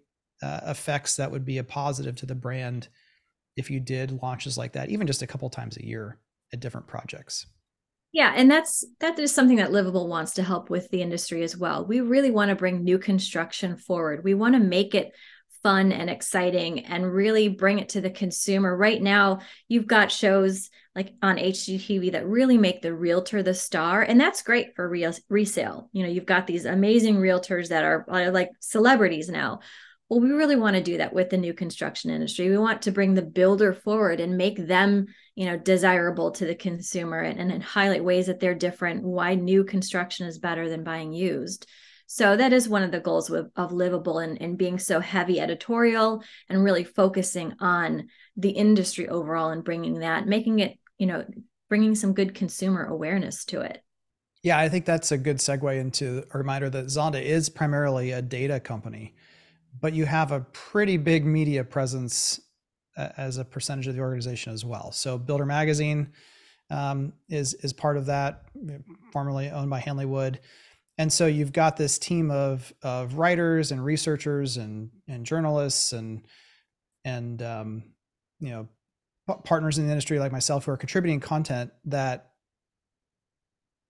uh, 0.44 0.60
effects 0.68 1.16
that 1.16 1.32
would 1.32 1.44
be 1.44 1.58
a 1.58 1.64
positive 1.64 2.16
to 2.16 2.28
the 2.28 2.36
brand 2.36 2.88
if 3.58 3.70
you 3.72 3.80
did 3.80 4.22
launches 4.22 4.58
like 4.58 4.74
that, 4.74 4.90
even 4.90 5.08
just 5.08 5.24
a 5.24 5.28
couple 5.28 5.50
times 5.50 5.78
a 5.78 5.86
year 5.86 6.20
at 6.54 6.60
different 6.60 6.88
projects. 6.88 7.48
Yeah, 8.14 8.32
and 8.36 8.50
that's 8.52 8.86
that 9.00 9.18
is 9.18 9.34
something 9.34 9.58
that 9.58 9.72
Livabl 9.72 10.08
wants 10.08 10.34
to 10.34 10.44
help 10.44 10.70
with 10.70 10.90
the 10.90 11.02
industry 11.02 11.44
as 11.44 11.58
well. 11.58 11.86
We 11.86 12.02
really 12.02 12.30
want 12.30 12.50
to 12.50 12.56
bring 12.56 12.84
new 12.84 13.00
construction 13.00 13.76
forward. 13.76 14.24
We 14.24 14.36
want 14.36 14.54
to 14.54 14.60
make 14.60 14.94
it 14.94 15.14
fun 15.64 15.92
and 15.92 16.10
exciting 16.10 16.86
and 16.86 17.12
really 17.12 17.48
bring 17.48 17.80
it 17.80 17.90
to 17.90 18.02
the 18.02 18.10
consumer. 18.10 18.76
Right 18.76 19.02
now, 19.02 19.40
you've 19.68 19.88
got 19.88 20.12
shows 20.12 20.70
like 20.96 21.14
on 21.22 21.38
HGTV 21.38 22.12
that 22.14 22.28
really 22.28 22.58
make 22.58 22.82
the 22.82 22.94
realtor 22.94 23.42
the 23.44 23.54
star, 23.54 24.02
and 24.02 24.20
that's 24.20 24.42
great 24.42 24.76
for 24.76 24.88
real 24.88 25.14
resale. 25.30 25.90
You 25.94 26.04
know, 26.04 26.10
you've 26.10 26.26
got 26.26 26.48
these 26.48 26.66
amazing 26.66 27.18
realtors 27.18 27.70
that 27.70 27.84
are, 27.84 28.06
are 28.10 28.32
like 28.32 28.50
celebrities 28.60 29.30
now. 29.30 29.60
Well, 30.10 30.20
we 30.20 30.32
really 30.32 30.58
want 30.58 30.76
to 30.76 30.84
do 30.84 30.98
that 30.98 31.14
with 31.14 31.30
the 31.30 31.38
new 31.38 31.54
construction 31.54 32.12
industry. 32.12 32.50
We 32.50 32.58
want 32.58 32.82
to 32.82 32.92
bring 32.92 33.14
the 33.14 33.22
builder 33.22 33.72
forward 33.74 34.20
and 34.20 34.38
make 34.38 34.58
them, 34.58 35.06
you 35.36 35.46
know, 35.46 35.56
desirable 35.56 36.32
to 36.32 36.46
the 36.46 36.54
consumer 36.54 37.22
and, 37.22 37.40
and 37.50 37.64
highlight 37.64 38.04
ways 38.04 38.28
that 38.28 38.42
they're 38.42 38.54
different, 38.54 39.04
why 39.04 39.36
new 39.36 39.64
construction 39.64 40.28
is 40.28 40.38
better 40.38 40.68
than 40.68 40.84
buying 40.84 41.14
used. 41.14 41.66
So 42.14 42.36
that 42.36 42.52
is 42.52 42.68
one 42.68 42.84
of 42.84 42.92
the 42.92 43.00
goals 43.00 43.30
of, 43.30 43.54
Livabl 43.56 44.22
and, 44.22 44.42
and 44.42 44.58
being 44.58 44.78
so 44.80 45.00
heavy 45.00 45.40
editorial 45.40 46.22
and 46.50 46.62
really 46.62 46.84
focusing 46.84 47.54
on 47.62 48.10
the 48.36 48.50
industry 48.50 49.08
overall 49.08 49.52
and 49.52 49.64
bringing 49.64 50.00
that, 50.00 50.28
making 50.28 50.60
it, 50.60 50.78
you 50.98 51.08
know, 51.08 51.24
bringing 51.70 51.96
some 51.96 52.14
good 52.14 52.36
consumer 52.36 52.84
awareness 52.84 53.46
to 53.46 53.62
it. 53.62 53.82
Yeah, 54.44 54.60
I 54.60 54.68
think 54.68 54.84
that's 54.84 55.14
a 55.14 55.18
good 55.18 55.38
segue 55.38 55.80
into 55.80 56.26
a 56.34 56.38
reminder 56.38 56.70
that 56.70 56.88
Zonda 56.88 57.24
is 57.24 57.48
primarily 57.48 58.12
a 58.12 58.22
data 58.22 58.60
company, 58.60 59.16
but 59.80 59.94
you 59.94 60.06
have 60.06 60.34
a 60.34 60.42
pretty 60.52 60.98
big 60.98 61.26
media 61.26 61.64
presence 61.64 62.42
as 62.98 63.38
a 63.38 63.46
percentage 63.46 63.88
of 63.88 63.96
the 63.96 64.02
organization 64.02 64.52
as 64.52 64.66
well. 64.66 64.92
So 64.92 65.18
Builder 65.18 65.46
Magazine 65.46 66.12
um, 66.70 67.14
is 67.30 67.54
is 67.54 67.72
part 67.72 67.96
of 67.96 68.08
that, 68.08 68.44
formerly 69.14 69.50
owned 69.50 69.70
by 69.70 69.80
Hanley 69.80 70.06
Wood. 70.06 70.42
And 71.02 71.12
so 71.12 71.26
you've 71.26 71.52
got 71.52 71.78
this 71.78 71.98
team 71.98 72.30
of 72.30 72.72
of 72.84 73.16
writers 73.16 73.72
and 73.72 73.84
researchers 73.84 74.58
and 74.58 74.92
and 75.08 75.26
journalists 75.26 75.94
and 75.94 76.28
and 77.04 77.42
um, 77.42 77.84
you 78.40 78.52
know 78.52 78.68
partners 79.44 79.80
in 79.80 79.86
the 79.86 79.92
industry 79.92 80.20
like 80.20 80.32
myself 80.32 80.66
who 80.66 80.72
are 80.72 80.78
contributing 80.78 81.20
content 81.20 81.72
that 81.86 82.34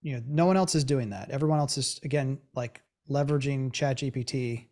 you 0.02 0.13
know 0.13 0.24
no 0.26 0.45
one 0.45 0.56
else 0.56 0.74
is 0.74 0.86
doing 0.86 1.10
that. 1.10 1.30
Everyone 1.32 1.60
else 1.60 1.78
is 1.78 2.00
again 2.04 2.39
like 2.56 2.82
leveraging 3.10 3.74
Chat 3.74 3.97
GPT 3.97 4.67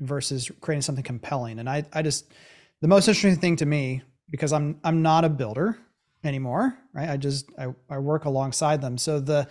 versus 0.00 0.50
creating 0.60 0.82
something 0.82 1.04
compelling. 1.04 1.58
And 1.58 1.70
I 1.70 1.84
I 1.90 2.02
just 2.02 2.34
the 2.82 2.88
most 2.88 3.08
interesting 3.08 3.40
thing 3.40 3.56
to 3.56 3.64
me 3.64 4.02
because 4.28 4.52
I'm 4.52 4.78
I'm 4.84 5.00
not 5.00 5.24
a 5.24 5.30
builder 5.30 5.78
anymore, 6.22 6.76
right? 6.92 7.08
I 7.08 7.16
just 7.16 7.50
I, 7.58 7.68
I 7.88 7.96
work 7.96 8.26
alongside 8.26 8.82
them. 8.82 8.98
So 8.98 9.20
the 9.20 9.48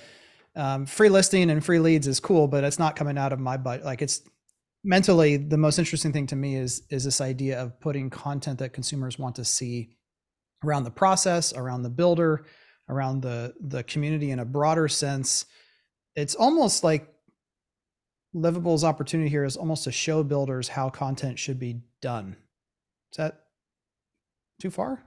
um, 0.56 0.86
free 0.86 1.10
listing 1.10 1.50
and 1.50 1.64
free 1.64 1.80
leads 1.80 2.08
is 2.08 2.20
cool, 2.20 2.48
but 2.48 2.64
it's 2.64 2.80
not 2.80 2.96
coming 2.96 3.18
out 3.18 3.34
of 3.34 3.40
my 3.40 3.58
butt. 3.58 3.84
Like 3.84 4.02
it's 4.02 4.22
mentally 4.84 5.38
the 5.38 5.58
most 5.58 5.80
interesting 5.80 6.14
thing 6.14 6.28
to 6.28 6.36
me 6.36 6.56
is 6.56 6.84
is 6.90 7.04
this 7.04 7.20
idea 7.20 7.60
of 7.60 7.80
putting 7.80 8.10
content 8.10 8.60
that 8.60 8.72
consumers 8.74 9.18
want 9.18 9.36
to 9.36 9.46
see 9.46 9.90
around 10.64 10.84
the 10.84 10.92
process, 10.92 11.54
around 11.54 11.84
the 11.84 11.90
builder, 11.90 12.46
around 12.90 13.22
the 13.22 13.54
the 13.60 13.84
community 13.84 14.32
in 14.32 14.40
a 14.40 14.46
broader 14.46 14.88
sense. 14.88 15.46
It's 16.16 16.36
almost 16.36 16.84
like 16.84 17.12
Livabl's 18.34 18.84
opportunity 18.84 19.30
here 19.30 19.44
is 19.44 19.58
almost 19.58 19.84
to 19.86 19.92
show 19.92 20.24
builders 20.24 20.68
how 20.68 20.90
content 20.90 21.40
should 21.40 21.60
be 21.60 21.82
done. 22.02 22.38
Is 23.12 23.18
that 23.18 23.42
too 24.62 24.70
far? 24.70 25.04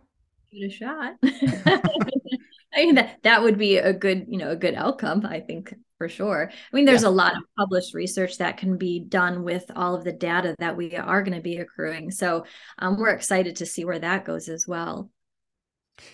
Give 0.50 0.62
it 0.62 0.66
a 0.66 0.70
shot. 0.70 1.16
I 2.78 2.84
mean 2.84 2.94
that 2.94 3.18
that 3.24 3.42
would 3.42 3.58
be 3.58 3.78
a 3.78 3.92
good, 3.92 4.26
you 4.28 4.38
know, 4.38 4.50
a 4.50 4.56
good 4.56 4.74
outcome, 4.74 5.26
I 5.26 5.40
think 5.40 5.74
for 5.98 6.08
sure. 6.08 6.48
I 6.50 6.76
mean, 6.76 6.84
there's 6.84 7.02
yeah. 7.02 7.08
a 7.08 7.10
lot 7.10 7.36
of 7.36 7.42
published 7.58 7.92
research 7.92 8.38
that 8.38 8.56
can 8.56 8.78
be 8.78 9.00
done 9.00 9.42
with 9.42 9.68
all 9.74 9.96
of 9.96 10.04
the 10.04 10.12
data 10.12 10.54
that 10.60 10.76
we 10.76 10.94
are 10.94 11.22
going 11.22 11.36
to 11.36 11.42
be 11.42 11.56
accruing. 11.56 12.12
So 12.12 12.44
um, 12.78 12.96
we're 12.96 13.10
excited 13.10 13.56
to 13.56 13.66
see 13.66 13.84
where 13.84 13.98
that 13.98 14.24
goes 14.24 14.48
as 14.48 14.68
well. 14.68 15.10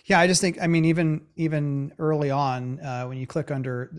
Yeah, 0.07 0.19
I 0.19 0.27
just 0.27 0.41
think 0.41 0.57
I 0.63 0.67
mean 0.67 0.87
even 0.87 1.21
even 1.37 1.93
early 1.99 2.31
on 2.31 2.81
uh, 2.81 3.05
when 3.05 3.19
you 3.19 3.27
click 3.27 3.51
under 3.51 3.91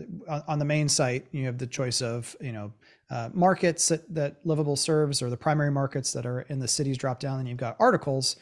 on 0.48 0.58
the 0.58 0.64
main 0.64 0.88
site, 0.88 1.26
you 1.30 1.46
have 1.46 1.58
the 1.58 1.66
choice 1.68 2.02
of 2.02 2.34
you 2.40 2.50
know 2.50 2.72
uh, 3.08 3.30
markets 3.32 3.86
that, 3.86 4.12
that 4.12 4.44
Livabl 4.44 4.76
serves 4.76 5.22
or 5.22 5.30
the 5.30 5.36
primary 5.36 5.70
markets 5.70 6.12
that 6.12 6.26
are 6.26 6.40
in 6.40 6.58
the 6.58 6.66
cities 6.66 6.98
drop 6.98 7.20
down. 7.20 7.38
and 7.38 7.48
you've 7.48 7.58
got 7.58 7.76
articles, 7.78 8.34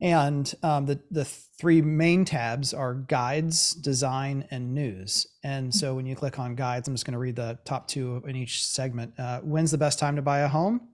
and 0.00 0.52
um, 0.62 0.86
the 0.86 1.00
the 1.10 1.24
three 1.24 1.82
main 1.82 2.24
tabs 2.24 2.72
are 2.72 2.94
guides, 2.94 3.72
design, 3.74 4.46
and 4.50 4.74
news. 4.74 5.26
And 5.44 5.74
so 5.74 5.94
when 5.94 6.06
you 6.06 6.16
click 6.16 6.38
on 6.38 6.54
guides, 6.54 6.88
I'm 6.88 6.94
just 6.94 7.04
going 7.04 7.12
to 7.12 7.18
read 7.18 7.36
the 7.36 7.58
top 7.64 7.86
two 7.86 8.22
in 8.26 8.34
each 8.34 8.64
segment. 8.64 9.12
Uh, 9.18 9.40
when's 9.40 9.70
the 9.70 9.78
best 9.78 9.98
time 9.98 10.16
to 10.16 10.22
buy 10.22 10.40
a 10.40 10.48
home? 10.48 10.88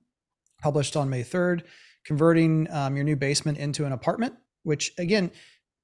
Published 0.60 0.96
on 0.96 1.08
May 1.08 1.22
3rd. 1.22 1.62
Converting 2.04 2.68
um, 2.70 2.96
your 2.96 3.04
new 3.04 3.16
basement 3.16 3.58
into 3.58 3.84
an 3.84 3.92
apartment 3.92 4.34
which 4.66 4.92
again, 4.98 5.30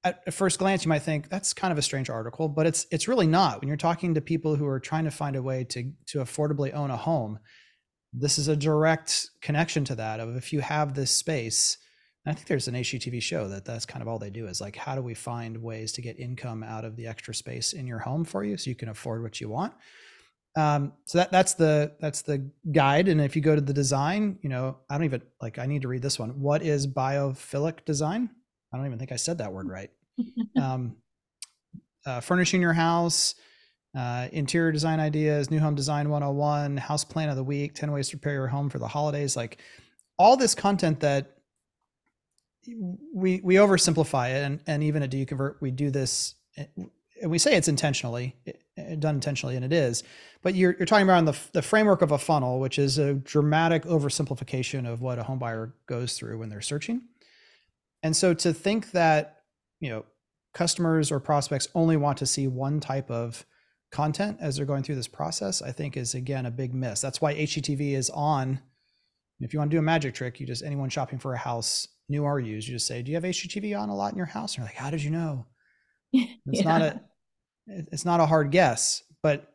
at 0.03 0.33
first 0.33 0.59
glance 0.59 0.83
you 0.83 0.89
might 0.89 1.03
think 1.03 1.29
that's 1.29 1.53
kind 1.53 1.71
of 1.71 1.77
a 1.77 1.81
strange 1.81 2.09
article, 2.09 2.49
but 2.49 2.67
it's 2.67 2.85
it's 2.91 3.07
really 3.07 3.27
not. 3.27 3.61
When 3.61 3.69
you're 3.69 3.77
talking 3.77 4.13
to 4.13 4.21
people 4.21 4.57
who 4.57 4.67
are 4.67 4.79
trying 4.79 5.05
to 5.05 5.11
find 5.11 5.37
a 5.37 5.41
way 5.41 5.63
to 5.63 5.91
to 6.07 6.17
affordably 6.19 6.73
own 6.73 6.91
a 6.91 6.97
home, 6.97 7.39
this 8.11 8.37
is 8.37 8.49
a 8.49 8.57
direct 8.57 9.29
connection 9.41 9.85
to 9.85 9.95
that 9.95 10.19
of 10.19 10.35
if 10.35 10.51
you 10.51 10.59
have 10.59 10.93
this 10.93 11.11
space. 11.11 11.77
I 12.25 12.33
think 12.33 12.47
there's 12.47 12.69
an 12.69 12.75
HGTV 12.75 13.21
show 13.21 13.49
that 13.49 13.65
that's 13.65 13.85
kind 13.85 14.01
of 14.01 14.07
all 14.07 14.17
they 14.17 14.29
do 14.29 14.47
is 14.47 14.61
like, 14.61 14.77
how 14.77 14.95
do 14.95 15.01
we 15.01 15.13
find 15.13 15.61
ways 15.61 15.91
to 15.93 16.01
get 16.01 16.17
income 16.17 16.63
out 16.63 16.85
of 16.85 16.95
the 16.95 17.05
extra 17.05 17.35
space 17.35 17.73
in 17.73 17.85
your 17.85 17.99
home 17.99 18.23
for 18.23 18.45
you 18.45 18.55
so 18.55 18.69
you 18.69 18.75
can 18.75 18.89
afford 18.89 19.21
what 19.23 19.41
you 19.41 19.49
want? 19.49 19.73
Um, 20.55 20.93
so 21.05 21.17
that 21.17 21.31
that's 21.31 21.55
the 21.55 21.93
that's 21.99 22.21
the 22.21 22.49
guide. 22.71 23.07
And 23.07 23.19
if 23.19 23.35
you 23.35 23.41
go 23.41 23.55
to 23.55 23.61
the 23.61 23.73
design, 23.73 24.37
you 24.41 24.49
know, 24.49 24.77
I 24.89 24.95
don't 24.95 25.05
even 25.05 25.23
like 25.41 25.59
I 25.59 25.65
need 25.65 25.81
to 25.81 25.87
read 25.87 26.01
this 26.01 26.19
one. 26.19 26.39
What 26.39 26.61
is 26.61 26.87
biophilic 26.87 27.83
design? 27.85 28.29
I 28.71 28.77
don't 28.77 28.85
even 28.85 28.99
think 28.99 29.11
I 29.11 29.17
said 29.17 29.39
that 29.39 29.53
word 29.53 29.67
right. 29.67 29.89
Um, 30.61 30.97
uh, 32.05 32.19
furnishing 32.19 32.61
your 32.61 32.73
house, 32.73 33.35
uh, 33.97 34.27
interior 34.31 34.71
design 34.71 34.99
ideas, 34.99 35.49
new 35.49 35.59
home 35.59 35.73
design 35.73 36.09
101, 36.09 36.77
house 36.77 37.03
plan 37.03 37.29
of 37.29 37.35
the 37.35 37.43
week, 37.43 37.73
10 37.73 37.91
ways 37.91 38.09
to 38.09 38.17
prepare 38.17 38.33
your 38.33 38.47
home 38.47 38.69
for 38.69 38.77
the 38.77 38.87
holidays. 38.87 39.35
Like 39.35 39.57
all 40.17 40.37
this 40.37 40.53
content 40.53 40.99
that 40.99 41.37
we 43.13 43.41
we 43.43 43.55
oversimplify 43.55 44.31
it, 44.31 44.43
and 44.43 44.59
and 44.67 44.83
even 44.83 45.03
at 45.03 45.09
Do 45.09 45.17
You 45.17 45.25
Convert, 45.25 45.61
we 45.61 45.71
do 45.71 45.89
this, 45.89 46.35
and 46.55 47.31
we 47.31 47.37
say 47.37 47.55
it's 47.55 47.67
intentionally 47.67 48.35
eh, 48.77 48.95
done 48.95 49.15
intentionally, 49.15 49.55
and 49.55 49.65
it 49.65 49.73
is. 49.73 50.03
But 50.41 50.55
you're 50.55 50.75
you're 50.77 50.85
talking 50.85 51.07
about 51.07 51.25
the 51.25 51.37
the 51.53 51.61
framework 51.61 52.01
of 52.01 52.11
a 52.11 52.17
funnel, 52.17 52.59
which 52.59 52.79
is 52.79 52.97
a 52.97 53.13
dramatic 53.13 53.83
oversimplification 53.83 54.87
of 54.87 55.01
what 55.01 55.19
a 55.19 55.23
home 55.23 55.39
buyer 55.39 55.73
goes 55.87 56.17
through 56.17 56.39
when 56.39 56.49
they're 56.49 56.61
searching. 56.61 57.01
And 58.03 58.15
so 58.15 58.33
to 58.33 58.53
think 58.53 58.91
that, 58.91 59.43
you 59.79 59.89
know, 59.89 60.05
customers 60.53 61.11
or 61.11 61.19
prospects 61.19 61.69
only 61.73 61.97
want 61.97 62.17
to 62.17 62.25
see 62.25 62.47
one 62.47 62.79
type 62.81 63.09
of 63.09 63.45
content 63.91 64.37
as 64.41 64.57
they're 64.57 64.65
going 64.65 64.83
through 64.83 64.95
this 64.95 65.07
process, 65.07 65.61
I 65.61 65.71
think 65.71 65.95
is 65.95 66.13
again 66.13 66.45
a 66.45 66.51
big 66.51 66.73
miss. 66.73 66.99
That's 66.99 67.21
why 67.21 67.33
HGTV 67.33 67.93
is 67.93 68.09
on. 68.09 68.59
If 69.39 69.53
you 69.53 69.59
want 69.59 69.71
to 69.71 69.75
do 69.75 69.79
a 69.79 69.83
magic 69.83 70.13
trick, 70.13 70.39
you 70.39 70.45
just 70.45 70.63
anyone 70.63 70.89
shopping 70.89 71.19
for 71.19 71.33
a 71.33 71.37
house, 71.37 71.87
new 72.13 72.23
or 72.23 72.39
used, 72.39 72.67
you 72.67 72.75
just 72.75 72.87
say, 72.87 73.01
"Do 73.01 73.11
you 73.11 73.17
have 73.17 73.25
HGTV 73.25 73.79
on 73.79 73.89
a 73.89 73.95
lot 73.95 74.13
in 74.13 74.17
your 74.17 74.25
house?" 74.27 74.53
And 74.53 74.59
you're 74.59 74.67
like, 74.67 74.75
"How 74.75 74.89
did 74.89 75.03
you 75.03 75.11
know?" 75.11 75.45
It's 76.13 76.39
yeah. 76.45 76.63
not 76.63 76.81
a 76.81 77.01
it's 77.67 78.05
not 78.05 78.19
a 78.19 78.25
hard 78.25 78.51
guess, 78.51 79.03
but 79.21 79.53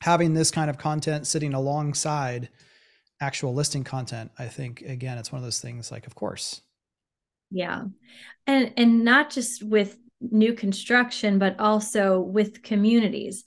having 0.00 0.34
this 0.34 0.50
kind 0.50 0.68
of 0.70 0.78
content 0.78 1.26
sitting 1.26 1.54
alongside 1.54 2.48
actual 3.20 3.54
listing 3.54 3.84
content, 3.84 4.30
I 4.38 4.46
think 4.46 4.82
again, 4.82 5.18
it's 5.18 5.32
one 5.32 5.38
of 5.38 5.44
those 5.44 5.60
things 5.60 5.90
like, 5.90 6.06
of 6.06 6.14
course, 6.14 6.60
yeah. 7.50 7.84
And 8.46 8.72
and 8.76 9.04
not 9.04 9.30
just 9.30 9.62
with 9.62 9.96
new 10.20 10.54
construction 10.54 11.38
but 11.38 11.58
also 11.60 12.20
with 12.20 12.62
communities. 12.62 13.44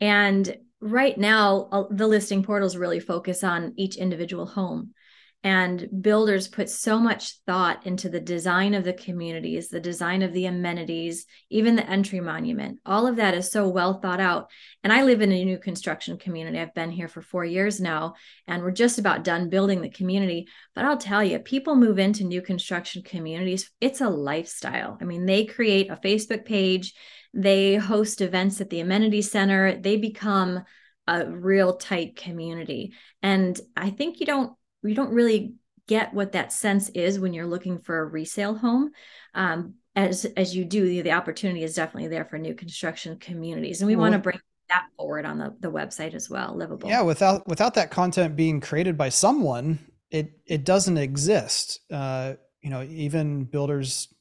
And 0.00 0.56
right 0.80 1.16
now 1.16 1.68
uh, 1.72 1.84
the 1.90 2.06
listing 2.06 2.42
portals 2.42 2.76
really 2.76 3.00
focus 3.00 3.42
on 3.44 3.74
each 3.76 3.96
individual 3.96 4.46
home 4.46 4.94
and 5.42 5.88
builders 6.02 6.48
put 6.48 6.68
so 6.68 6.98
much 6.98 7.38
thought 7.46 7.86
into 7.86 8.10
the 8.10 8.20
design 8.20 8.74
of 8.74 8.84
the 8.84 8.92
communities 8.92 9.68
the 9.68 9.80
design 9.80 10.20
of 10.22 10.34
the 10.34 10.44
amenities 10.44 11.26
even 11.48 11.76
the 11.76 11.88
entry 11.88 12.20
monument. 12.20 12.78
All 12.84 13.06
of 13.06 13.16
that 13.16 13.34
is 13.34 13.50
so 13.50 13.68
well 13.68 14.00
thought 14.00 14.20
out. 14.20 14.50
And 14.84 14.92
i 14.92 15.02
live 15.02 15.22
in 15.22 15.32
a 15.32 15.44
new 15.44 15.58
construction 15.58 16.18
community. 16.18 16.58
I've 16.58 16.74
been 16.74 16.90
here 16.90 17.08
for 17.08 17.22
four 17.22 17.44
years 17.44 17.80
now 17.80 18.14
and 18.46 18.62
we're 18.62 18.70
just 18.70 18.98
about 18.98 19.24
done 19.24 19.48
building 19.48 19.80
the 19.80 19.88
community. 19.88 20.46
But 20.74 20.84
i'll 20.84 20.98
tell 20.98 21.24
you 21.24 21.38
people 21.38 21.74
move 21.74 21.98
into 21.98 22.24
new 22.24 22.42
construction 22.42 23.02
communities. 23.02 23.70
It's 23.80 24.02
a 24.02 24.10
lifestyle. 24.10 24.98
I 25.00 25.04
mean 25.04 25.24
they 25.24 25.46
create 25.46 25.90
a 25.90 25.96
facebook 25.96 26.44
page 26.44 26.94
they 27.32 27.76
host 27.76 28.20
events 28.20 28.60
at 28.60 28.70
the 28.70 28.80
amenity 28.80 29.22
center 29.22 29.76
they 29.76 29.96
become 29.96 30.64
a 31.06 31.26
real 31.26 31.76
tight 31.76 32.16
community. 32.16 32.92
And 33.22 33.58
i 33.74 33.88
think 33.88 34.20
you 34.20 34.26
don't 34.26 34.52
you 34.82 34.94
don't 34.94 35.12
really 35.12 35.54
get 35.86 36.14
what 36.14 36.32
that 36.32 36.52
sense 36.52 36.88
is 36.90 37.18
when 37.18 37.32
you're 37.32 37.46
looking 37.46 37.80
for 37.80 37.98
a 37.98 38.06
resale 38.06 38.54
home. 38.54 38.92
Um, 39.34 39.74
as 39.96 40.24
as 40.36 40.54
you 40.54 40.64
do, 40.64 40.86
the, 40.86 41.00
the, 41.02 41.12
opportunity 41.12 41.64
is 41.64 41.74
definitely 41.74 42.08
there 42.08 42.24
for 42.24 42.38
new 42.38 42.54
construction 42.54 43.18
communities, 43.18 43.80
and 43.80 43.88
we 43.88 43.96
well, 43.96 44.02
want 44.02 44.14
to 44.14 44.20
bring 44.20 44.38
that 44.68 44.86
forward 44.96 45.26
on 45.26 45.38
the, 45.38 45.54
the 45.58 45.70
website 45.70 46.14
as 46.14 46.30
well. 46.30 46.54
Livabl. 46.54 46.88
Yeah, 46.88 47.02
without 47.02 47.46
without 47.48 47.74
that 47.74 47.90
content 47.90 48.36
being 48.36 48.60
created 48.60 48.96
by 48.96 49.08
someone, 49.08 49.80
it 50.10 50.38
it 50.46 50.64
doesn't 50.64 50.96
exist. 50.96 51.80
Uh, 51.90 52.34
you 52.60 52.70
know, 52.70 52.82
even 52.82 53.44
builders 53.44 54.14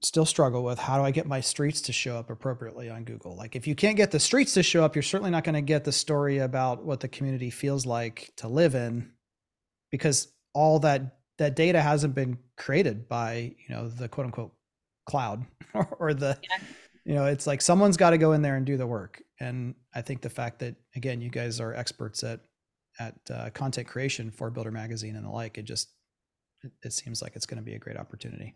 still 0.00 0.24
struggle 0.24 0.64
with 0.64 0.78
how 0.78 0.98
do 0.98 1.04
I 1.04 1.10
get 1.10 1.26
my 1.26 1.40
streets 1.40 1.82
to 1.82 1.92
show 1.92 2.16
up 2.16 2.30
appropriately 2.30 2.88
on 2.88 3.04
Google. 3.04 3.36
Like 3.36 3.54
if 3.54 3.66
you 3.66 3.74
can't 3.74 3.96
get 3.96 4.10
the 4.10 4.18
streets 4.18 4.54
to 4.54 4.62
show 4.62 4.82
up, 4.84 4.96
you're 4.96 5.02
certainly 5.02 5.30
not 5.30 5.44
going 5.44 5.54
to 5.54 5.62
get 5.62 5.84
the 5.84 5.92
story 5.92 6.38
about 6.38 6.84
what 6.84 7.00
the 7.00 7.08
community 7.08 7.50
feels 7.50 7.86
like 7.86 8.32
to 8.36 8.48
live 8.48 8.74
in 8.74 9.12
because 9.92 10.32
all 10.54 10.80
that 10.80 11.18
that 11.38 11.54
data 11.54 11.80
hasn't 11.80 12.14
been 12.14 12.36
created 12.56 13.08
by 13.08 13.54
you 13.68 13.74
know 13.74 13.88
the 13.88 14.08
quote 14.08 14.26
unquote 14.26 14.52
cloud 15.06 15.44
or 16.00 16.12
the 16.12 16.36
yeah. 16.42 16.58
you 17.04 17.14
know 17.14 17.26
it's 17.26 17.46
like 17.46 17.62
someone's 17.62 17.96
got 17.96 18.10
to 18.10 18.18
go 18.18 18.32
in 18.32 18.42
there 18.42 18.56
and 18.56 18.66
do 18.66 18.76
the 18.76 18.86
work. 18.86 19.22
And 19.38 19.74
i 19.94 20.00
think 20.00 20.22
the 20.22 20.30
fact 20.30 20.58
that 20.60 20.74
again 20.96 21.20
you 21.20 21.30
guys 21.30 21.60
are 21.60 21.74
experts 21.74 22.24
at 22.24 22.40
at 22.98 23.14
uh, 23.30 23.50
content 23.50 23.88
creation 23.88 24.30
for 24.30 24.50
builder 24.50 24.70
magazine 24.70 25.16
and 25.16 25.24
the 25.24 25.30
like 25.30 25.58
it 25.58 25.64
just 25.64 25.88
it, 26.62 26.72
it 26.82 26.92
seems 26.92 27.22
like 27.22 27.34
it's 27.36 27.46
going 27.46 27.56
to 27.56 27.64
be 27.64 27.74
a 27.74 27.78
great 27.78 27.96
opportunity. 27.96 28.54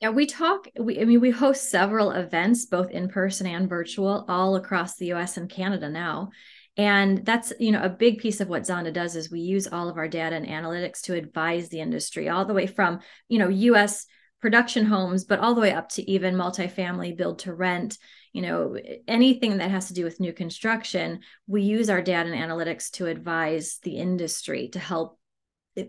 Yeah 0.00 0.10
we 0.10 0.26
talk 0.26 0.66
we, 0.78 1.00
i 1.00 1.04
mean 1.04 1.20
we 1.20 1.30
host 1.30 1.70
several 1.70 2.10
events 2.10 2.66
both 2.66 2.90
in 2.90 3.08
person 3.08 3.46
and 3.46 3.68
virtual 3.68 4.24
all 4.28 4.56
across 4.56 4.96
the 4.96 5.12
us 5.12 5.36
and 5.36 5.48
canada 5.48 5.88
now 5.88 6.30
and 6.76 7.24
that's 7.24 7.52
you 7.58 7.72
know 7.72 7.82
a 7.82 7.88
big 7.88 8.18
piece 8.18 8.40
of 8.40 8.48
what 8.48 8.62
zonda 8.62 8.92
does 8.92 9.14
is 9.16 9.30
we 9.30 9.40
use 9.40 9.66
all 9.66 9.88
of 9.88 9.96
our 9.96 10.08
data 10.08 10.34
and 10.34 10.46
analytics 10.46 11.00
to 11.02 11.14
advise 11.14 11.68
the 11.68 11.80
industry 11.80 12.28
all 12.28 12.44
the 12.44 12.54
way 12.54 12.66
from 12.66 13.00
you 13.28 13.38
know 13.38 13.50
us 13.74 14.06
production 14.44 14.84
homes, 14.84 15.24
but 15.24 15.38
all 15.38 15.54
the 15.54 15.60
way 15.62 15.72
up 15.72 15.88
to 15.88 16.02
even 16.10 16.34
multifamily 16.34 17.16
build 17.16 17.38
to 17.38 17.54
rent, 17.54 17.96
you 18.34 18.42
know, 18.42 18.76
anything 19.08 19.56
that 19.56 19.70
has 19.70 19.88
to 19.88 19.94
do 19.94 20.04
with 20.04 20.20
new 20.20 20.34
construction, 20.34 21.20
we 21.46 21.62
use 21.62 21.88
our 21.88 22.02
data 22.02 22.30
and 22.30 22.38
analytics 22.38 22.90
to 22.90 23.06
advise 23.06 23.78
the 23.84 23.96
industry 23.96 24.68
to 24.68 24.78
help 24.78 25.18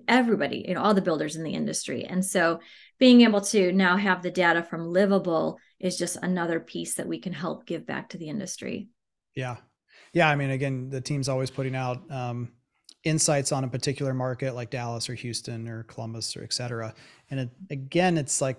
everybody, 0.07 0.63
you 0.65 0.73
know, 0.73 0.81
all 0.81 0.93
the 0.93 1.01
builders 1.01 1.35
in 1.35 1.43
the 1.43 1.51
industry. 1.51 2.05
And 2.05 2.23
so 2.25 2.61
being 2.97 3.23
able 3.23 3.41
to 3.41 3.73
now 3.73 3.97
have 3.97 4.23
the 4.23 4.31
data 4.31 4.63
from 4.63 4.87
Livabl 4.87 5.57
is 5.81 5.97
just 5.97 6.15
another 6.15 6.61
piece 6.61 6.95
that 6.95 7.09
we 7.09 7.19
can 7.19 7.33
help 7.33 7.65
give 7.65 7.85
back 7.85 8.11
to 8.11 8.17
the 8.17 8.29
industry. 8.29 8.87
Yeah. 9.35 9.57
Yeah. 10.15 10.29
I 10.29 10.35
mean, 10.35 10.49
again, 10.49 10.89
the 10.89 11.01
team's 11.01 11.29
always 11.29 11.51
putting 11.51 11.75
out 11.75 12.01
um, 12.09 12.51
insights 13.03 13.51
on 13.51 13.63
a 13.63 13.67
particular 13.67 14.15
market 14.15 14.55
like 14.55 14.71
Dallas 14.71 15.07
or 15.09 15.13
Houston 15.13 15.67
or 15.67 15.83
Columbus 15.83 16.35
or 16.35 16.43
et 16.43 16.53
cetera. 16.53 16.95
And 17.29 17.41
it, 17.41 17.49
again, 17.69 18.17
it's 18.17 18.41
like, 18.41 18.57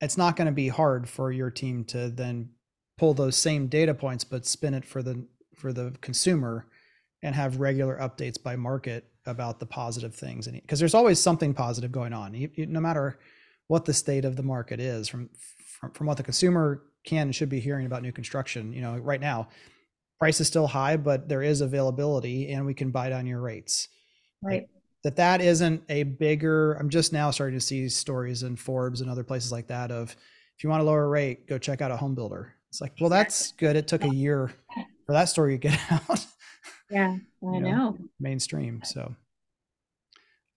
it's 0.00 0.18
not 0.18 0.34
going 0.34 0.46
to 0.46 0.52
be 0.52 0.68
hard 0.68 1.08
for 1.08 1.30
your 1.30 1.50
team 1.50 1.84
to 1.84 2.08
then 2.08 2.50
pull 2.98 3.14
those 3.14 3.36
same 3.36 3.68
data 3.68 3.94
points, 3.94 4.24
but 4.24 4.44
spin 4.44 4.74
it 4.74 4.84
for 4.84 5.02
the, 5.02 5.24
for 5.54 5.72
the 5.72 5.94
consumer 6.00 6.66
and 7.22 7.34
have 7.34 7.60
regular 7.60 7.96
updates 7.98 8.42
by 8.42 8.56
market 8.56 9.04
about 9.26 9.58
the 9.58 9.66
positive 9.66 10.14
things 10.14 10.46
and 10.46 10.60
because 10.62 10.78
there's 10.78 10.94
always 10.94 11.18
something 11.18 11.52
positive 11.52 11.90
going 11.90 12.12
on 12.12 12.32
you, 12.32 12.48
you, 12.54 12.66
no 12.66 12.80
matter 12.80 13.18
what 13.66 13.84
the 13.84 13.92
state 13.92 14.24
of 14.24 14.36
the 14.36 14.42
market 14.42 14.78
is 14.78 15.08
from, 15.08 15.28
from 15.80 15.90
from 15.90 16.06
what 16.06 16.16
the 16.16 16.22
consumer 16.22 16.82
can 17.04 17.22
and 17.22 17.34
should 17.34 17.48
be 17.48 17.60
hearing 17.60 17.86
about 17.86 18.02
new 18.02 18.12
construction 18.12 18.72
you 18.72 18.80
know 18.80 18.96
right 18.98 19.20
now 19.20 19.48
price 20.18 20.40
is 20.40 20.46
still 20.46 20.66
high 20.66 20.96
but 20.96 21.28
there 21.28 21.42
is 21.42 21.60
availability 21.60 22.50
and 22.50 22.64
we 22.64 22.74
can 22.74 22.90
buy 22.90 23.08
down 23.08 23.26
your 23.26 23.40
rates 23.40 23.88
right 24.42 24.66
that 25.04 25.16
that 25.16 25.40
isn't 25.40 25.82
a 25.88 26.02
bigger 26.02 26.74
i'm 26.74 26.88
just 26.88 27.12
now 27.12 27.30
starting 27.30 27.58
to 27.58 27.64
see 27.64 27.88
stories 27.88 28.42
in 28.42 28.56
forbes 28.56 29.00
and 29.00 29.10
other 29.10 29.24
places 29.24 29.52
like 29.52 29.66
that 29.66 29.90
of 29.90 30.10
if 30.56 30.64
you 30.64 30.70
want 30.70 30.82
a 30.82 30.84
lower 30.84 31.08
rate 31.08 31.46
go 31.46 31.58
check 31.58 31.80
out 31.80 31.90
a 31.90 31.96
home 31.96 32.14
builder 32.14 32.54
it's 32.68 32.80
like 32.80 32.92
well 33.00 33.10
that's 33.10 33.52
good 33.52 33.76
it 33.76 33.86
took 33.86 34.04
a 34.04 34.14
year 34.14 34.52
for 35.06 35.12
that 35.12 35.24
story 35.24 35.58
to 35.58 35.68
get 35.68 35.78
out 35.90 36.26
yeah, 36.90 37.16
I 37.42 37.58
know, 37.58 37.58
know. 37.58 37.98
Mainstream. 38.20 38.82
So 38.84 39.14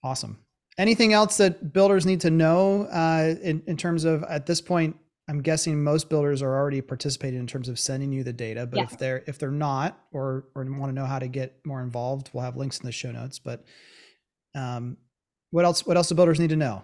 awesome. 0.03 0.39
Anything 0.77 1.13
else 1.13 1.37
that 1.37 1.73
builders 1.73 2.05
need 2.05 2.21
to 2.21 2.29
know 2.29 2.83
uh, 2.83 3.35
in, 3.41 3.63
in 3.67 3.77
terms 3.77 4.05
of 4.05 4.23
at 4.23 4.45
this 4.45 4.61
point? 4.61 4.95
I'm 5.29 5.41
guessing 5.41 5.83
most 5.83 6.09
builders 6.09 6.41
are 6.41 6.55
already 6.55 6.81
participating 6.81 7.39
in 7.39 7.47
terms 7.47 7.69
of 7.69 7.77
sending 7.77 8.11
you 8.11 8.23
the 8.23 8.33
data, 8.33 8.65
but 8.65 8.77
yeah. 8.77 8.83
if 8.83 8.97
they're 8.97 9.23
if 9.27 9.37
they're 9.37 9.51
not 9.51 9.97
or 10.11 10.45
or 10.55 10.65
want 10.65 10.89
to 10.89 10.93
know 10.93 11.05
how 11.05 11.19
to 11.19 11.27
get 11.27 11.59
more 11.65 11.81
involved, 11.81 12.31
we'll 12.33 12.43
have 12.43 12.57
links 12.57 12.79
in 12.79 12.85
the 12.85 12.91
show 12.91 13.11
notes. 13.11 13.37
But 13.37 13.63
um, 14.55 14.97
what 15.51 15.65
else? 15.65 15.85
What 15.85 15.97
else 15.97 16.09
do 16.09 16.15
builders 16.15 16.39
need 16.39 16.49
to 16.49 16.55
know? 16.55 16.83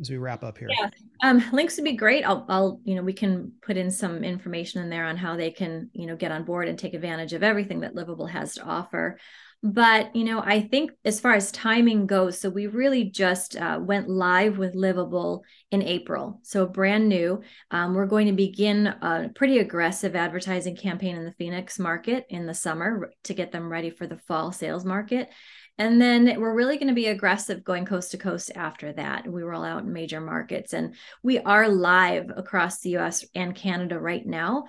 as 0.00 0.10
we 0.10 0.16
wrap 0.16 0.44
up 0.44 0.58
here? 0.58 0.68
Yeah, 0.70 0.90
um, 1.22 1.42
links 1.52 1.76
would 1.76 1.84
be 1.84 1.96
great. 1.96 2.24
I'll, 2.24 2.44
I'll, 2.48 2.80
you 2.84 2.94
know, 2.94 3.02
we 3.02 3.12
can 3.12 3.52
put 3.62 3.76
in 3.76 3.90
some 3.90 4.24
information 4.24 4.82
in 4.82 4.90
there 4.90 5.06
on 5.06 5.16
how 5.16 5.36
they 5.36 5.50
can, 5.50 5.90
you 5.92 6.06
know, 6.06 6.16
get 6.16 6.32
on 6.32 6.44
board 6.44 6.68
and 6.68 6.78
take 6.78 6.94
advantage 6.94 7.32
of 7.32 7.42
everything 7.42 7.80
that 7.80 7.94
Livabl 7.94 8.28
has 8.28 8.54
to 8.54 8.64
offer. 8.64 9.18
But 9.62 10.14
you 10.14 10.24
know, 10.24 10.40
I 10.40 10.60
think 10.60 10.92
as 11.04 11.18
far 11.18 11.32
as 11.34 11.50
timing 11.50 12.06
goes, 12.06 12.40
so 12.40 12.50
we 12.50 12.66
really 12.66 13.04
just 13.04 13.56
uh, 13.56 13.78
went 13.80 14.08
live 14.08 14.58
with 14.58 14.74
Livabl 14.74 15.40
in 15.70 15.82
April, 15.82 16.40
so 16.42 16.66
brand 16.66 17.08
new. 17.08 17.42
Um, 17.70 17.94
we're 17.94 18.06
going 18.06 18.26
to 18.26 18.32
begin 18.32 18.86
a 18.86 19.30
pretty 19.34 19.58
aggressive 19.58 20.14
advertising 20.14 20.76
campaign 20.76 21.16
in 21.16 21.24
the 21.24 21.34
Phoenix 21.38 21.78
market 21.78 22.26
in 22.28 22.46
the 22.46 22.54
summer 22.54 23.10
to 23.24 23.34
get 23.34 23.50
them 23.50 23.70
ready 23.70 23.90
for 23.90 24.06
the 24.06 24.18
fall 24.18 24.52
sales 24.52 24.84
market. 24.84 25.30
And 25.78 26.00
then 26.00 26.40
we're 26.40 26.54
really 26.54 26.78
going 26.78 26.88
to 26.88 26.94
be 26.94 27.06
aggressive 27.06 27.62
going 27.62 27.84
coast 27.84 28.12
to 28.12 28.18
coast 28.18 28.50
after 28.54 28.94
that. 28.94 29.30
We 29.30 29.42
roll 29.42 29.62
out 29.62 29.82
in 29.82 29.92
major 29.92 30.20
markets 30.20 30.72
and 30.72 30.94
we 31.22 31.38
are 31.38 31.68
live 31.68 32.30
across 32.34 32.80
the 32.80 32.96
US 32.96 33.26
and 33.34 33.54
Canada 33.54 34.00
right 34.00 34.24
now. 34.24 34.64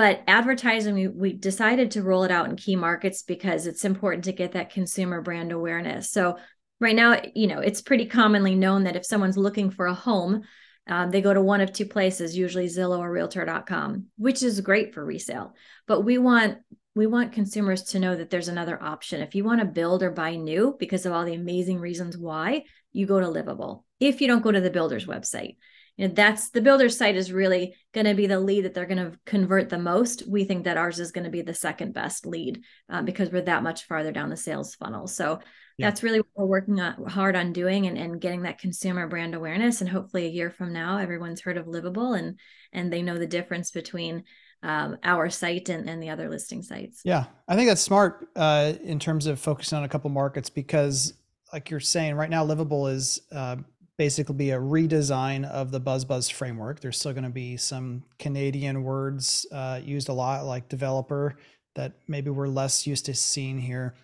But 0.00 0.22
advertising, 0.26 0.94
we, 0.94 1.08
we 1.08 1.32
decided 1.34 1.90
to 1.90 2.02
roll 2.02 2.22
it 2.24 2.30
out 2.30 2.48
in 2.48 2.56
key 2.56 2.74
markets 2.74 3.22
because 3.22 3.66
it's 3.66 3.84
important 3.84 4.24
to 4.24 4.32
get 4.32 4.52
that 4.52 4.70
consumer 4.70 5.20
brand 5.20 5.52
awareness. 5.52 6.10
So 6.10 6.38
right 6.80 6.96
now, 6.96 7.20
you 7.34 7.46
know, 7.46 7.58
it's 7.58 7.82
pretty 7.82 8.06
commonly 8.06 8.54
known 8.54 8.84
that 8.84 8.96
if 8.96 9.04
someone's 9.04 9.36
looking 9.36 9.68
for 9.68 9.84
a 9.84 9.92
home, 9.92 10.40
um, 10.86 11.10
they 11.10 11.20
go 11.20 11.34
to 11.34 11.42
one 11.42 11.60
of 11.60 11.74
two 11.74 11.84
places, 11.84 12.34
usually 12.34 12.64
Zillow 12.64 13.00
or 13.00 13.12
Realtor.com, 13.12 14.06
which 14.16 14.42
is 14.42 14.62
great 14.62 14.94
for 14.94 15.04
resale. 15.04 15.52
But 15.86 16.00
we 16.00 16.16
want 16.16 16.60
we 16.94 17.06
want 17.06 17.34
consumers 17.34 17.82
to 17.82 17.98
know 17.98 18.16
that 18.16 18.30
there's 18.30 18.48
another 18.48 18.82
option. 18.82 19.20
If 19.20 19.34
you 19.34 19.44
want 19.44 19.60
to 19.60 19.66
build 19.66 20.02
or 20.02 20.10
buy 20.10 20.36
new 20.36 20.76
because 20.80 21.04
of 21.04 21.12
all 21.12 21.26
the 21.26 21.34
amazing 21.34 21.78
reasons 21.78 22.16
why, 22.16 22.64
you 22.94 23.04
go 23.04 23.20
to 23.20 23.26
Livabl. 23.26 23.84
If 24.00 24.22
you 24.22 24.28
don't 24.28 24.42
go 24.42 24.50
to 24.50 24.62
the 24.62 24.70
builder's 24.70 25.04
website, 25.04 25.56
you 26.00 26.08
know, 26.08 26.14
that's 26.14 26.48
the 26.48 26.62
builder's 26.62 26.96
site 26.96 27.14
is 27.14 27.30
really 27.30 27.76
going 27.92 28.06
to 28.06 28.14
be 28.14 28.26
the 28.26 28.40
lead 28.40 28.64
that 28.64 28.72
they're 28.72 28.86
going 28.86 29.10
to 29.10 29.18
convert 29.26 29.68
the 29.68 29.78
most. 29.78 30.26
We 30.26 30.44
think 30.44 30.64
that 30.64 30.78
ours 30.78 30.98
is 30.98 31.12
going 31.12 31.24
to 31.24 31.30
be 31.30 31.42
the 31.42 31.52
second 31.52 31.92
best 31.92 32.24
lead 32.24 32.64
uh, 32.88 33.02
because 33.02 33.28
we're 33.28 33.42
that 33.42 33.62
much 33.62 33.84
farther 33.84 34.10
down 34.10 34.30
the 34.30 34.36
sales 34.36 34.74
funnel. 34.74 35.06
So 35.06 35.40
yeah. 35.76 35.90
that's 35.90 36.02
really 36.02 36.20
what 36.20 36.28
we're 36.36 36.46
working 36.46 36.80
on, 36.80 37.04
hard 37.04 37.36
on 37.36 37.52
doing 37.52 37.86
and, 37.86 37.98
and 37.98 38.18
getting 38.18 38.42
that 38.42 38.58
consumer 38.58 39.08
brand 39.08 39.34
awareness. 39.34 39.82
And 39.82 39.90
hopefully 39.90 40.24
a 40.24 40.30
year 40.30 40.48
from 40.48 40.72
now, 40.72 40.96
everyone's 40.96 41.42
heard 41.42 41.58
of 41.58 41.66
Livabl 41.66 42.18
and 42.18 42.40
and 42.72 42.90
they 42.90 43.02
know 43.02 43.18
the 43.18 43.26
difference 43.26 43.70
between 43.70 44.24
um, 44.62 44.96
our 45.04 45.28
site 45.28 45.68
and, 45.68 45.86
and 45.86 46.02
the 46.02 46.08
other 46.08 46.30
listing 46.30 46.62
sites. 46.62 47.02
Yeah, 47.04 47.26
I 47.46 47.56
think 47.56 47.68
that's 47.68 47.82
smart 47.82 48.26
uh, 48.36 48.72
in 48.82 48.98
terms 48.98 49.26
of 49.26 49.38
focusing 49.38 49.76
on 49.76 49.84
a 49.84 49.88
couple 49.88 50.08
markets 50.08 50.48
because, 50.48 51.12
like 51.52 51.68
you're 51.68 51.78
saying, 51.78 52.14
right 52.14 52.30
now, 52.30 52.46
Livabl 52.46 52.90
is 52.90 53.20
uh, 53.32 53.56
basically 54.00 54.34
be 54.34 54.50
a 54.50 54.58
redesign 54.58 55.44
of 55.44 55.70
the 55.70 55.78
BuzzBuzz 55.78 56.32
framework. 56.32 56.80
There's 56.80 56.98
still 56.98 57.12
going 57.12 57.24
to 57.24 57.28
be 57.28 57.58
some 57.58 58.02
Canadian 58.18 58.82
words 58.82 59.44
uh, 59.52 59.78
used 59.84 60.08
a 60.08 60.14
lot, 60.14 60.46
like 60.46 60.70
developer, 60.70 61.36
that 61.74 61.92
maybe 62.08 62.30
we're 62.30 62.48
less 62.48 62.86
used 62.86 63.04
to 63.04 63.14
seeing 63.14 63.58
here. 63.58 63.94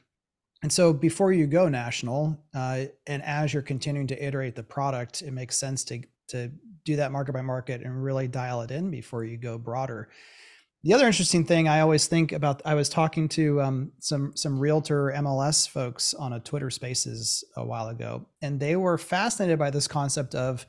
And 0.62 0.70
so, 0.70 0.92
before 0.92 1.32
you 1.32 1.46
go 1.46 1.70
national, 1.70 2.38
uh, 2.54 2.84
and 3.06 3.22
as 3.22 3.54
you're 3.54 3.62
continuing 3.62 4.06
to 4.08 4.22
iterate 4.22 4.54
the 4.54 4.62
product, 4.62 5.22
it 5.22 5.30
makes 5.30 5.56
sense 5.56 5.82
to 5.84 6.02
to 6.28 6.50
do 6.84 6.96
that 6.96 7.10
market 7.10 7.32
by 7.32 7.40
market 7.40 7.80
and 7.80 8.04
really 8.04 8.28
dial 8.28 8.60
it 8.60 8.70
in 8.70 8.90
before 8.90 9.24
you 9.24 9.38
go 9.38 9.56
broader. 9.56 10.10
The 10.84 10.94
other 10.94 11.06
interesting 11.06 11.44
thing 11.44 11.66
I 11.66 11.80
always 11.80 12.06
think 12.06 12.32
about, 12.32 12.62
I 12.64 12.74
was 12.74 12.88
talking 12.88 13.28
to 13.30 13.60
um, 13.60 13.92
some 13.98 14.36
some 14.36 14.58
realtor 14.58 15.12
MLS 15.16 15.68
folks 15.68 16.14
on 16.14 16.32
a 16.32 16.40
Twitter 16.40 16.70
Spaces 16.70 17.42
a 17.56 17.64
while 17.64 17.88
ago, 17.88 18.26
and 18.40 18.60
they 18.60 18.76
were 18.76 18.98
fascinated 18.98 19.58
by 19.58 19.70
this 19.70 19.88
concept 19.88 20.34
of 20.34 20.64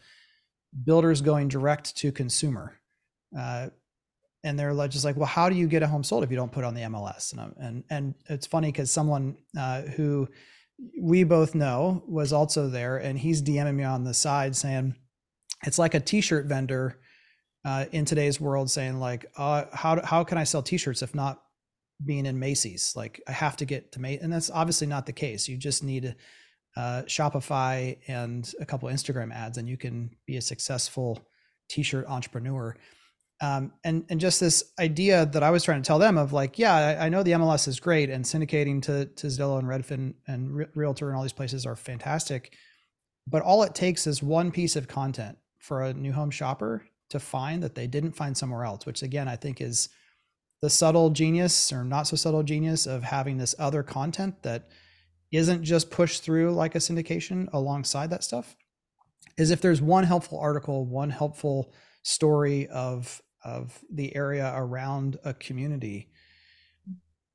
builders 0.85 1.21
going 1.21 1.47
direct 1.47 1.95
to 1.97 2.11
consumer. 2.11 2.79
Uh, 3.37 3.69
and 4.43 4.57
they're 4.57 4.87
just 4.87 5.03
like, 5.03 5.17
well, 5.17 5.25
how 5.25 5.49
do 5.49 5.55
you 5.55 5.67
get 5.67 5.83
a 5.83 5.87
home 5.87 6.03
sold 6.03 6.23
if 6.23 6.31
you 6.31 6.37
don't 6.37 6.51
put 6.51 6.63
on 6.63 6.73
the 6.73 6.81
MLS? 6.81 7.33
And 7.33 7.53
and 7.59 7.83
and 7.89 8.15
it's 8.29 8.47
funny 8.47 8.71
because 8.71 8.89
someone 8.89 9.37
uh, 9.57 9.81
who 9.81 10.27
we 10.99 11.23
both 11.23 11.53
know 11.53 12.03
was 12.07 12.33
also 12.33 12.69
there, 12.69 12.97
and 12.97 13.19
he's 13.19 13.41
DMing 13.41 13.75
me 13.75 13.83
on 13.83 14.03
the 14.03 14.13
side 14.13 14.55
saying, 14.55 14.95
it's 15.65 15.79
like 15.79 15.95
a 15.95 15.99
T-shirt 15.99 16.45
vendor 16.45 16.99
uh, 17.67 17.85
in 17.91 18.05
today's 18.05 18.39
world 18.39 18.71
saying 18.71 18.97
like, 18.97 19.25
uh, 19.35 19.65
how 19.73 20.01
how 20.01 20.23
can 20.23 20.37
I 20.37 20.45
sell 20.45 20.63
T-shirts 20.63 21.01
if 21.01 21.13
not 21.13 21.43
being 22.05 22.25
in 22.25 22.39
Macy's? 22.39 22.93
Like 22.95 23.21
I 23.27 23.33
have 23.33 23.57
to 23.57 23.65
get 23.65 23.91
to 23.91 23.99
Macy's, 23.99 24.23
and 24.23 24.31
that's 24.31 24.49
obviously 24.49 24.87
not 24.87 25.05
the 25.05 25.11
case. 25.11 25.49
You 25.49 25.57
just 25.57 25.83
need 25.83 26.15
uh, 26.77 27.03
Shopify 27.07 27.97
and 28.07 28.49
a 28.61 28.65
couple 28.65 28.87
Instagram 28.87 29.33
ads, 29.33 29.57
and 29.57 29.67
you 29.67 29.75
can 29.75 30.11
be 30.25 30.37
a 30.37 30.41
successful 30.41 31.27
T-shirt 31.67 32.05
entrepreneur. 32.07 32.77
Um, 33.41 33.73
and 33.83 34.05
and 34.09 34.21
just 34.21 34.39
this 34.39 34.71
idea 34.79 35.25
that 35.25 35.43
I 35.43 35.51
was 35.51 35.63
trying 35.63 35.81
to 35.81 35.87
tell 35.87 35.99
them 35.99 36.17
of 36.17 36.31
like, 36.31 36.57
yeah, 36.57 36.73
I, 36.73 37.07
I 37.07 37.09
know 37.09 37.21
the 37.21 37.33
MLS 37.33 37.67
is 37.67 37.81
great, 37.81 38.09
and 38.09 38.23
syndicating 38.23 38.81
to 38.83 39.07
to 39.07 39.27
Zillow 39.27 39.59
and 39.59 39.67
Redfin 39.67 40.13
and 40.25 40.55
Re- 40.55 40.67
Realtor 40.73 41.09
and 41.09 41.17
all 41.17 41.23
these 41.23 41.33
places 41.33 41.65
are 41.65 41.75
fantastic, 41.75 42.53
but 43.27 43.41
all 43.41 43.63
it 43.63 43.75
takes 43.75 44.07
is 44.07 44.23
one 44.23 44.51
piece 44.51 44.77
of 44.77 44.87
content 44.87 45.37
for 45.59 45.83
a 45.83 45.93
new 45.93 46.13
home 46.13 46.31
shopper 46.31 46.85
to 47.09 47.19
find 47.19 47.63
that 47.63 47.75
they 47.75 47.87
didn't 47.87 48.13
find 48.13 48.35
somewhere 48.35 48.63
else, 48.63 48.85
which 48.85 49.01
again, 49.01 49.27
I 49.27 49.35
think 49.35 49.61
is 49.61 49.89
the 50.61 50.69
subtle 50.69 51.09
genius 51.09 51.71
or 51.71 51.83
not 51.83 52.07
so 52.07 52.15
subtle 52.15 52.43
genius 52.43 52.85
of 52.85 53.03
having 53.03 53.37
this 53.37 53.55
other 53.59 53.83
content 53.83 54.41
that 54.43 54.69
isn't 55.31 55.63
just 55.63 55.91
pushed 55.91 56.23
through 56.23 56.51
like 56.53 56.75
a 56.75 56.79
syndication 56.79 57.47
alongside 57.53 58.09
that 58.09 58.23
stuff 58.23 58.55
is 59.37 59.51
if 59.51 59.61
there's 59.61 59.81
one 59.81 60.03
helpful 60.03 60.39
article, 60.39 60.85
one 60.85 61.09
helpful 61.09 61.73
story 62.03 62.67
of 62.67 63.21
of 63.43 63.79
the 63.91 64.13
area 64.15 64.51
around 64.55 65.17
a 65.23 65.33
community, 65.33 66.09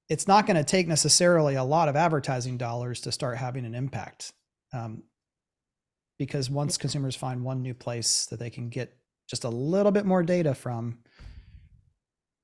it's 0.08 0.26
not 0.26 0.46
going 0.46 0.56
to 0.56 0.64
take 0.64 0.88
necessarily 0.88 1.54
a 1.54 1.64
lot 1.64 1.88
of 1.88 1.96
advertising 1.96 2.58
dollars 2.58 3.00
to 3.00 3.12
start 3.12 3.38
having 3.38 3.64
an 3.64 3.74
impact. 3.74 4.32
Um, 4.74 5.04
because 6.18 6.50
once 6.50 6.76
consumers 6.76 7.16
find 7.16 7.42
one 7.42 7.62
new 7.62 7.74
place 7.74 8.26
that 8.26 8.38
they 8.38 8.50
can 8.50 8.68
get 8.68 8.96
just 9.28 9.44
a 9.44 9.48
little 9.48 9.92
bit 9.92 10.04
more 10.04 10.22
data 10.22 10.54
from, 10.54 10.98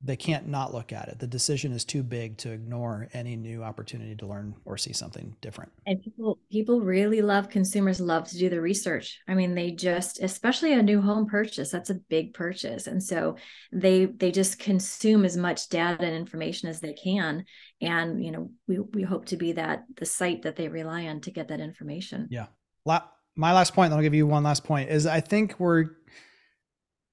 they 0.00 0.16
can't 0.16 0.46
not 0.46 0.72
look 0.72 0.92
at 0.92 1.08
it. 1.08 1.18
The 1.18 1.26
decision 1.26 1.72
is 1.72 1.84
too 1.84 2.04
big 2.04 2.38
to 2.38 2.52
ignore 2.52 3.08
any 3.12 3.34
new 3.34 3.64
opportunity 3.64 4.14
to 4.16 4.26
learn 4.26 4.54
or 4.64 4.76
see 4.76 4.92
something 4.92 5.34
different. 5.40 5.72
And 5.86 6.00
people 6.00 6.38
people 6.52 6.80
really 6.80 7.20
love 7.20 7.48
consumers 7.48 8.00
love 8.00 8.28
to 8.28 8.38
do 8.38 8.48
the 8.48 8.60
research. 8.60 9.18
I 9.26 9.34
mean, 9.34 9.56
they 9.56 9.72
just 9.72 10.22
especially 10.22 10.72
a 10.72 10.82
new 10.84 11.00
home 11.02 11.26
purchase, 11.26 11.70
that's 11.72 11.90
a 11.90 11.94
big 11.94 12.32
purchase. 12.32 12.86
And 12.86 13.02
so 13.02 13.36
they 13.72 14.04
they 14.04 14.30
just 14.30 14.60
consume 14.60 15.24
as 15.24 15.36
much 15.36 15.68
data 15.68 16.04
and 16.04 16.14
information 16.14 16.68
as 16.68 16.78
they 16.78 16.92
can 16.92 17.44
and, 17.80 18.24
you 18.24 18.30
know, 18.30 18.50
we 18.68 18.78
we 18.78 19.02
hope 19.02 19.26
to 19.26 19.36
be 19.36 19.52
that 19.52 19.84
the 19.96 20.06
site 20.06 20.42
that 20.42 20.54
they 20.54 20.68
rely 20.68 21.06
on 21.06 21.22
to 21.22 21.32
get 21.32 21.48
that 21.48 21.60
information. 21.60 22.28
Yeah. 22.30 22.46
La- 22.84 23.08
my 23.34 23.52
last 23.52 23.74
point, 23.74 23.92
I'll 23.92 24.02
give 24.02 24.14
you 24.14 24.28
one 24.28 24.44
last 24.44 24.62
point 24.62 24.90
is 24.90 25.06
I 25.06 25.20
think 25.20 25.58
we're 25.58 25.86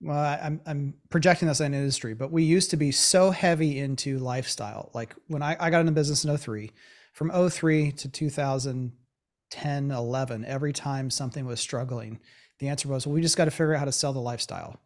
well, 0.06 0.39
I'm 0.39 0.62
I'm 0.68 0.94
projecting 1.10 1.48
this 1.48 1.62
in 1.62 1.74
industry, 1.74 2.13
but 2.13 2.32
we 2.32 2.44
used 2.44 2.70
to 2.70 2.78
be 2.78 2.91
so 2.91 3.32
heavy 3.32 3.80
into 3.80 4.20
lifestyle. 4.20 4.91
Like 4.94 5.15
when 5.28 5.41
I, 5.41 5.58
I 5.60 5.72
got 5.72 5.80
into 5.80 5.94
business 5.94 6.24
in 6.24 6.38
03, 6.38 6.72
from 7.12 7.50
03 7.50 7.91
to 7.91 8.10
2010, 8.10 9.91
11, 9.91 10.46
every 10.46 10.74
time 10.74 11.10
something 11.10 11.48
was 11.48 11.60
struggling, 11.60 12.20
the 12.60 12.68
answer 12.68 12.88
was, 12.88 13.08
well, 13.08 13.15
we 13.15 13.22
just 13.22 13.36
got 13.36 13.46
to 13.46 13.52
figure 13.52 13.74
out 13.74 13.80
how 13.80 13.86
to 13.86 13.91
sell 13.91 14.13
the 14.13 14.20
lifestyle. 14.20 14.80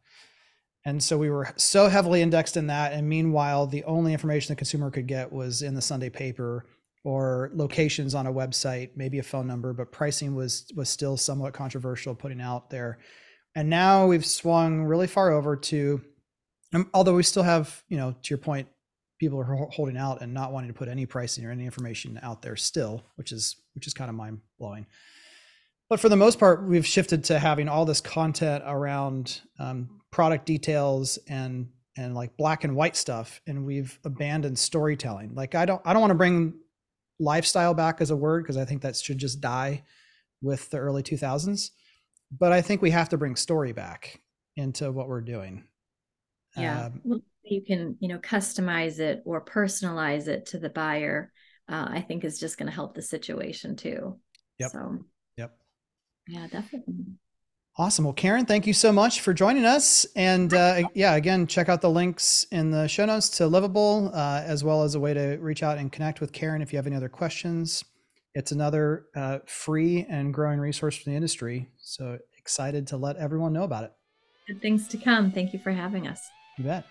And 0.85 1.03
so 1.03 1.17
we 1.17 1.29
were 1.29 1.49
so 1.57 1.89
heavily 1.89 2.21
indexed 2.21 2.55
in 2.55 2.67
that. 2.67 2.93
And 2.93 3.09
meanwhile, 3.09 3.67
the 3.67 3.83
only 3.83 4.13
information 4.13 4.53
the 4.53 4.57
consumer 4.57 4.89
could 4.89 5.07
get 5.07 5.33
was 5.33 5.61
in 5.61 5.75
the 5.75 5.81
Sunday 5.81 6.09
paper 6.09 6.65
or 7.03 7.51
locations 7.53 8.15
on 8.15 8.25
a 8.25 8.31
website, 8.33 8.91
maybe 8.95 9.19
a 9.19 9.23
phone 9.23 9.47
number, 9.47 9.73
but 9.73 9.91
pricing 9.91 10.33
was 10.33 10.65
was 10.77 10.87
still 10.87 11.17
somewhat 11.17 11.53
controversial 11.53 12.15
putting 12.15 12.39
out 12.39 12.69
there. 12.69 12.99
And 13.55 13.69
now 13.69 14.07
we've 14.07 14.25
swung 14.25 14.83
really 14.83 15.07
far 15.07 15.31
over 15.31 15.55
to, 15.55 16.01
um, 16.73 16.89
although 16.93 17.15
we 17.15 17.23
still 17.23 17.43
have, 17.43 17.83
you 17.89 17.97
know, 17.97 18.11
to 18.11 18.29
your 18.29 18.37
point, 18.37 18.67
people 19.19 19.39
are 19.39 19.67
holding 19.71 19.97
out 19.97 20.21
and 20.21 20.33
not 20.33 20.51
wanting 20.51 20.69
to 20.69 20.73
put 20.73 20.87
any 20.87 21.05
pricing 21.05 21.45
or 21.45 21.51
any 21.51 21.65
information 21.65 22.19
out 22.23 22.41
there 22.41 22.55
still, 22.55 23.03
which 23.15 23.31
is 23.31 23.57
which 23.73 23.85
is 23.85 23.93
kind 23.93 24.09
of 24.09 24.15
mind 24.15 24.39
blowing. 24.57 24.85
But 25.89 25.99
for 25.99 26.09
the 26.09 26.15
most 26.15 26.39
part, 26.39 26.63
we've 26.65 26.85
shifted 26.85 27.23
to 27.25 27.39
having 27.39 27.67
all 27.67 27.83
this 27.83 27.99
content 27.99 28.63
around 28.65 29.41
um, 29.57 30.01
product 30.11 30.45
details 30.45 31.17
and 31.27 31.69
and 31.97 32.15
like 32.15 32.37
black 32.37 32.63
and 32.63 32.75
white 32.75 32.95
stuff, 32.95 33.41
and 33.45 33.65
we've 33.65 33.99
abandoned 34.05 34.57
storytelling. 34.57 35.33
Like 35.35 35.55
I 35.55 35.65
don't 35.65 35.81
I 35.83 35.93
don't 35.93 36.01
want 36.01 36.11
to 36.11 36.15
bring 36.15 36.53
lifestyle 37.19 37.73
back 37.73 37.99
as 37.99 38.11
a 38.11 38.15
word 38.15 38.43
because 38.43 38.57
I 38.57 38.63
think 38.63 38.83
that 38.83 38.95
should 38.95 39.17
just 39.17 39.41
die 39.41 39.83
with 40.41 40.69
the 40.69 40.77
early 40.77 41.03
2000s 41.03 41.71
but 42.31 42.51
I 42.51 42.61
think 42.61 42.81
we 42.81 42.91
have 42.91 43.09
to 43.09 43.17
bring 43.17 43.35
story 43.35 43.73
back 43.73 44.21
into 44.55 44.91
what 44.91 45.07
we're 45.07 45.21
doing. 45.21 45.63
Yeah. 46.57 46.85
Um, 46.85 47.01
well, 47.03 47.21
you 47.43 47.63
can, 47.63 47.97
you 47.99 48.09
know, 48.09 48.19
customize 48.19 48.99
it 48.99 49.21
or 49.25 49.43
personalize 49.43 50.27
it 50.27 50.47
to 50.47 50.59
the 50.59 50.69
buyer. 50.69 51.31
Uh, 51.67 51.87
I 51.89 52.01
think 52.01 52.23
is 52.23 52.39
just 52.39 52.57
going 52.57 52.67
to 52.67 52.73
help 52.73 52.95
the 52.95 53.01
situation 53.01 53.75
too. 53.75 54.19
Yep. 54.57 54.71
So, 54.71 55.05
yep. 55.37 55.57
Yeah, 56.27 56.47
definitely. 56.47 56.95
Awesome. 57.77 58.03
Well, 58.03 58.13
Karyn, 58.13 58.45
thank 58.45 58.67
you 58.67 58.73
so 58.73 58.91
much 58.91 59.21
for 59.21 59.33
joining 59.33 59.63
us. 59.63 60.05
And 60.15 60.53
uh, 60.53 60.81
yeah, 60.93 61.15
again, 61.15 61.47
check 61.47 61.69
out 61.69 61.79
the 61.79 61.89
links 61.89 62.45
in 62.51 62.71
the 62.71 62.87
show 62.87 63.05
notes 63.05 63.29
to 63.37 63.43
Livabl, 63.43 64.13
uh, 64.13 64.43
as 64.45 64.63
well 64.63 64.83
as 64.83 64.95
a 64.95 64.99
way 64.99 65.13
to 65.13 65.37
reach 65.37 65.63
out 65.63 65.77
and 65.77 65.91
connect 65.91 66.19
with 66.19 66.33
Karyn 66.33 66.61
if 66.61 66.73
you 66.73 66.77
have 66.77 66.87
any 66.87 66.95
other 66.95 67.07
questions. 67.07 67.85
It's 68.35 68.51
another 68.51 69.05
uh, 69.15 69.39
free 69.45 70.05
and 70.07 70.33
growing 70.33 70.59
resource 70.59 70.95
for 70.97 71.09
the 71.09 71.15
industry. 71.15 71.69
So 71.79 72.19
excited 72.37 72.87
to 72.87 72.97
let 72.97 73.17
everyone 73.17 73.53
know 73.53 73.63
about 73.63 73.85
it. 73.85 73.93
Good 74.47 74.61
things 74.61 74.87
to 74.89 74.97
come. 74.97 75.31
Thank 75.31 75.53
you 75.53 75.59
for 75.59 75.71
having 75.71 76.07
us. 76.07 76.21
You 76.57 76.65
bet. 76.65 76.85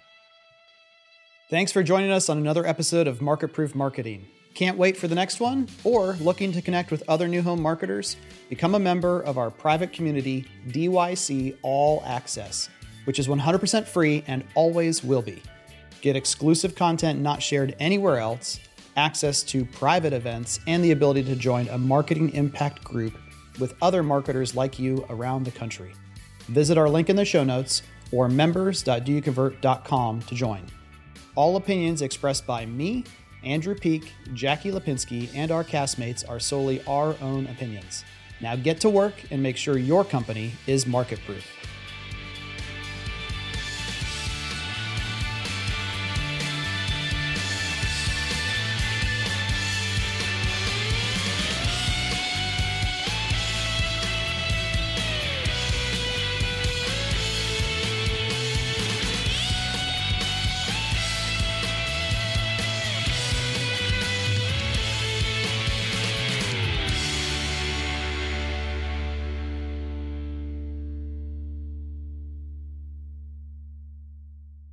Thanks 1.50 1.72
for 1.72 1.82
joining 1.82 2.10
us 2.10 2.28
on 2.28 2.38
another 2.38 2.66
episode 2.66 3.06
of 3.06 3.22
Market 3.22 3.48
Proof 3.48 3.74
Marketing. 3.74 4.26
Can't 4.54 4.76
wait 4.76 4.96
for 4.96 5.06
the 5.06 5.14
next 5.14 5.40
one? 5.40 5.68
Or 5.84 6.14
looking 6.14 6.52
to 6.52 6.60
connect 6.60 6.90
with 6.90 7.04
other 7.08 7.28
new 7.28 7.42
home 7.42 7.62
marketers? 7.62 8.16
Become 8.48 8.74
a 8.74 8.78
member 8.80 9.20
of 9.22 9.38
our 9.38 9.50
private 9.50 9.92
community, 9.92 10.46
DYC 10.68 11.56
All 11.62 12.02
Access, 12.04 12.68
which 13.04 13.18
is 13.18 13.28
100% 13.28 13.86
free 13.86 14.24
and 14.26 14.44
always 14.54 15.04
will 15.04 15.22
be. 15.22 15.40
Get 16.00 16.16
exclusive 16.16 16.74
content 16.74 17.20
not 17.20 17.42
shared 17.42 17.76
anywhere 17.78 18.18
else 18.18 18.58
access 18.98 19.42
to 19.44 19.64
private 19.64 20.12
events, 20.12 20.60
and 20.66 20.84
the 20.84 20.90
ability 20.90 21.22
to 21.22 21.36
join 21.36 21.68
a 21.68 21.78
marketing 21.78 22.30
impact 22.34 22.82
group 22.84 23.16
with 23.58 23.74
other 23.80 24.02
marketers 24.02 24.54
like 24.54 24.78
you 24.78 25.06
around 25.08 25.44
the 25.44 25.50
country. 25.50 25.92
Visit 26.48 26.76
our 26.76 26.88
link 26.88 27.08
in 27.08 27.16
the 27.16 27.24
show 27.24 27.44
notes 27.44 27.82
or 28.12 28.28
members.doyouconvert.com 28.28 30.22
to 30.22 30.34
join. 30.34 30.62
All 31.34 31.56
opinions 31.56 32.02
expressed 32.02 32.46
by 32.46 32.66
me, 32.66 33.04
Andrew 33.44 33.74
Peak, 33.74 34.12
Jackie 34.34 34.72
Lipinski, 34.72 35.30
and 35.34 35.52
our 35.52 35.62
castmates 35.62 36.28
are 36.28 36.40
solely 36.40 36.82
our 36.86 37.14
own 37.22 37.46
opinions. 37.46 38.04
Now 38.40 38.56
get 38.56 38.80
to 38.80 38.90
work 38.90 39.14
and 39.30 39.42
make 39.42 39.56
sure 39.56 39.78
your 39.78 40.04
company 40.04 40.52
is 40.66 40.86
market 40.86 41.20
proof. 41.24 41.46